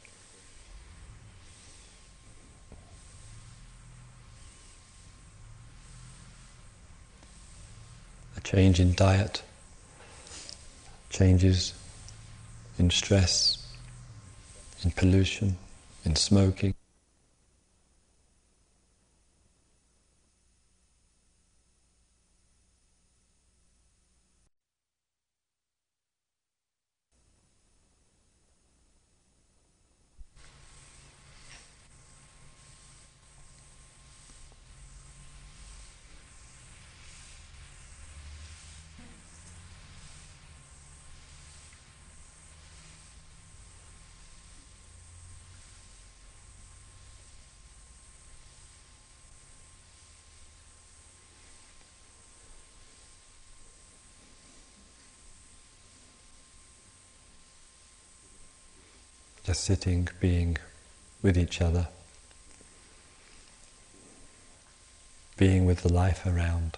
A 8.35 8.41
change 8.41 8.79
in 8.79 8.95
diet, 8.95 9.43
changes 11.11 11.75
in 12.77 12.89
stress, 12.89 13.67
in 14.83 14.91
pollution, 14.91 15.57
in 16.05 16.15
smoking. 16.15 16.73
Sitting, 59.63 60.09
being 60.19 60.57
with 61.21 61.37
each 61.37 61.61
other, 61.61 61.87
being 65.37 65.65
with 65.65 65.83
the 65.83 65.93
life 65.93 66.25
around. 66.25 66.77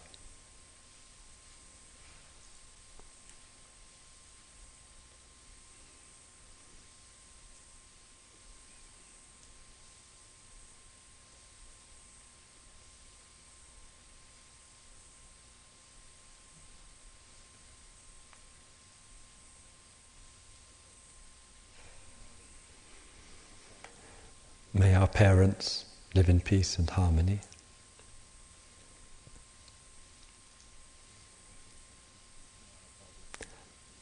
Parents 25.16 25.86
live 26.13 26.28
in 26.28 26.41
peace 26.41 26.78
and 26.78 26.89
harmony. 26.89 27.39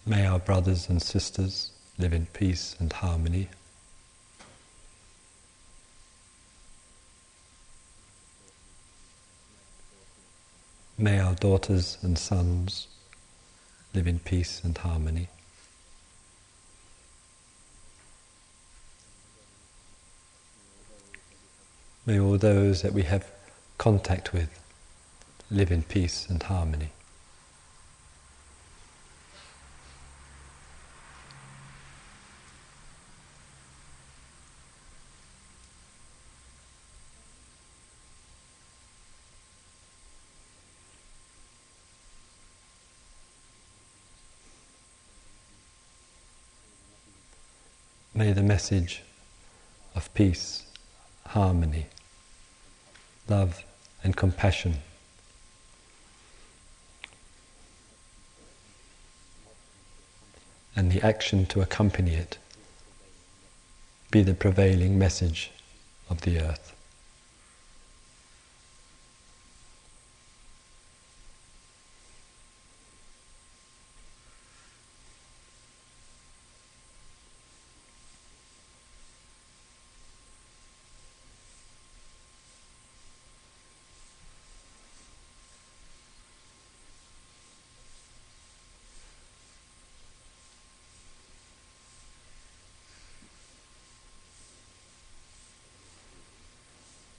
May 0.07 0.25
our 0.25 0.39
brothers 0.39 0.89
and 0.89 0.99
sisters 0.99 1.69
live 1.99 2.13
in 2.13 2.25
peace 2.25 2.75
and 2.79 2.91
harmony. 2.91 3.49
May 10.97 11.19
our 11.19 11.35
daughters 11.35 11.99
and 12.01 12.17
sons 12.17 12.87
live 13.93 14.07
in 14.07 14.17
peace 14.17 14.61
and 14.63 14.75
harmony. 14.75 15.27
May 22.05 22.19
all 22.19 22.37
those 22.37 22.81
that 22.81 22.91
we 22.91 23.03
have 23.03 23.25
contact 23.77 24.33
with 24.33 24.49
live 25.49 25.71
in 25.71 25.83
peace 25.83 26.27
and 26.29 26.43
harmony. 26.43 26.89
May 48.15 48.33
the 48.33 48.43
message 48.43 49.03
of 49.95 50.13
peace, 50.13 50.63
harmony, 51.33 51.87
love 53.27 53.63
and 54.03 54.15
compassion 54.15 54.75
and 60.75 60.91
the 60.91 61.01
action 61.01 61.47
to 61.47 61.59
accompany 61.59 62.13
it 62.13 62.37
be 64.11 64.21
the 64.21 64.35
prevailing 64.35 64.99
message 64.99 65.49
of 66.07 66.21
the 66.21 66.39
earth. 66.39 66.73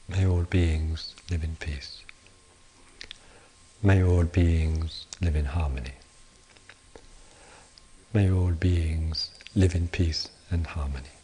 May 0.07 0.27
all 0.27 0.44
beings 0.55 1.17
live 1.33 1.43
in 1.43 1.57
peace. 1.57 2.01
May 3.83 4.05
all 4.05 4.23
beings 4.23 5.05
live 5.21 5.35
in 5.35 5.47
harmony. 5.47 5.95
May 8.13 8.31
all 8.31 8.53
beings 8.53 9.33
live 9.57 9.75
in 9.75 9.89
peace 9.89 10.29
and 10.53 10.65
harmony. 10.65 11.17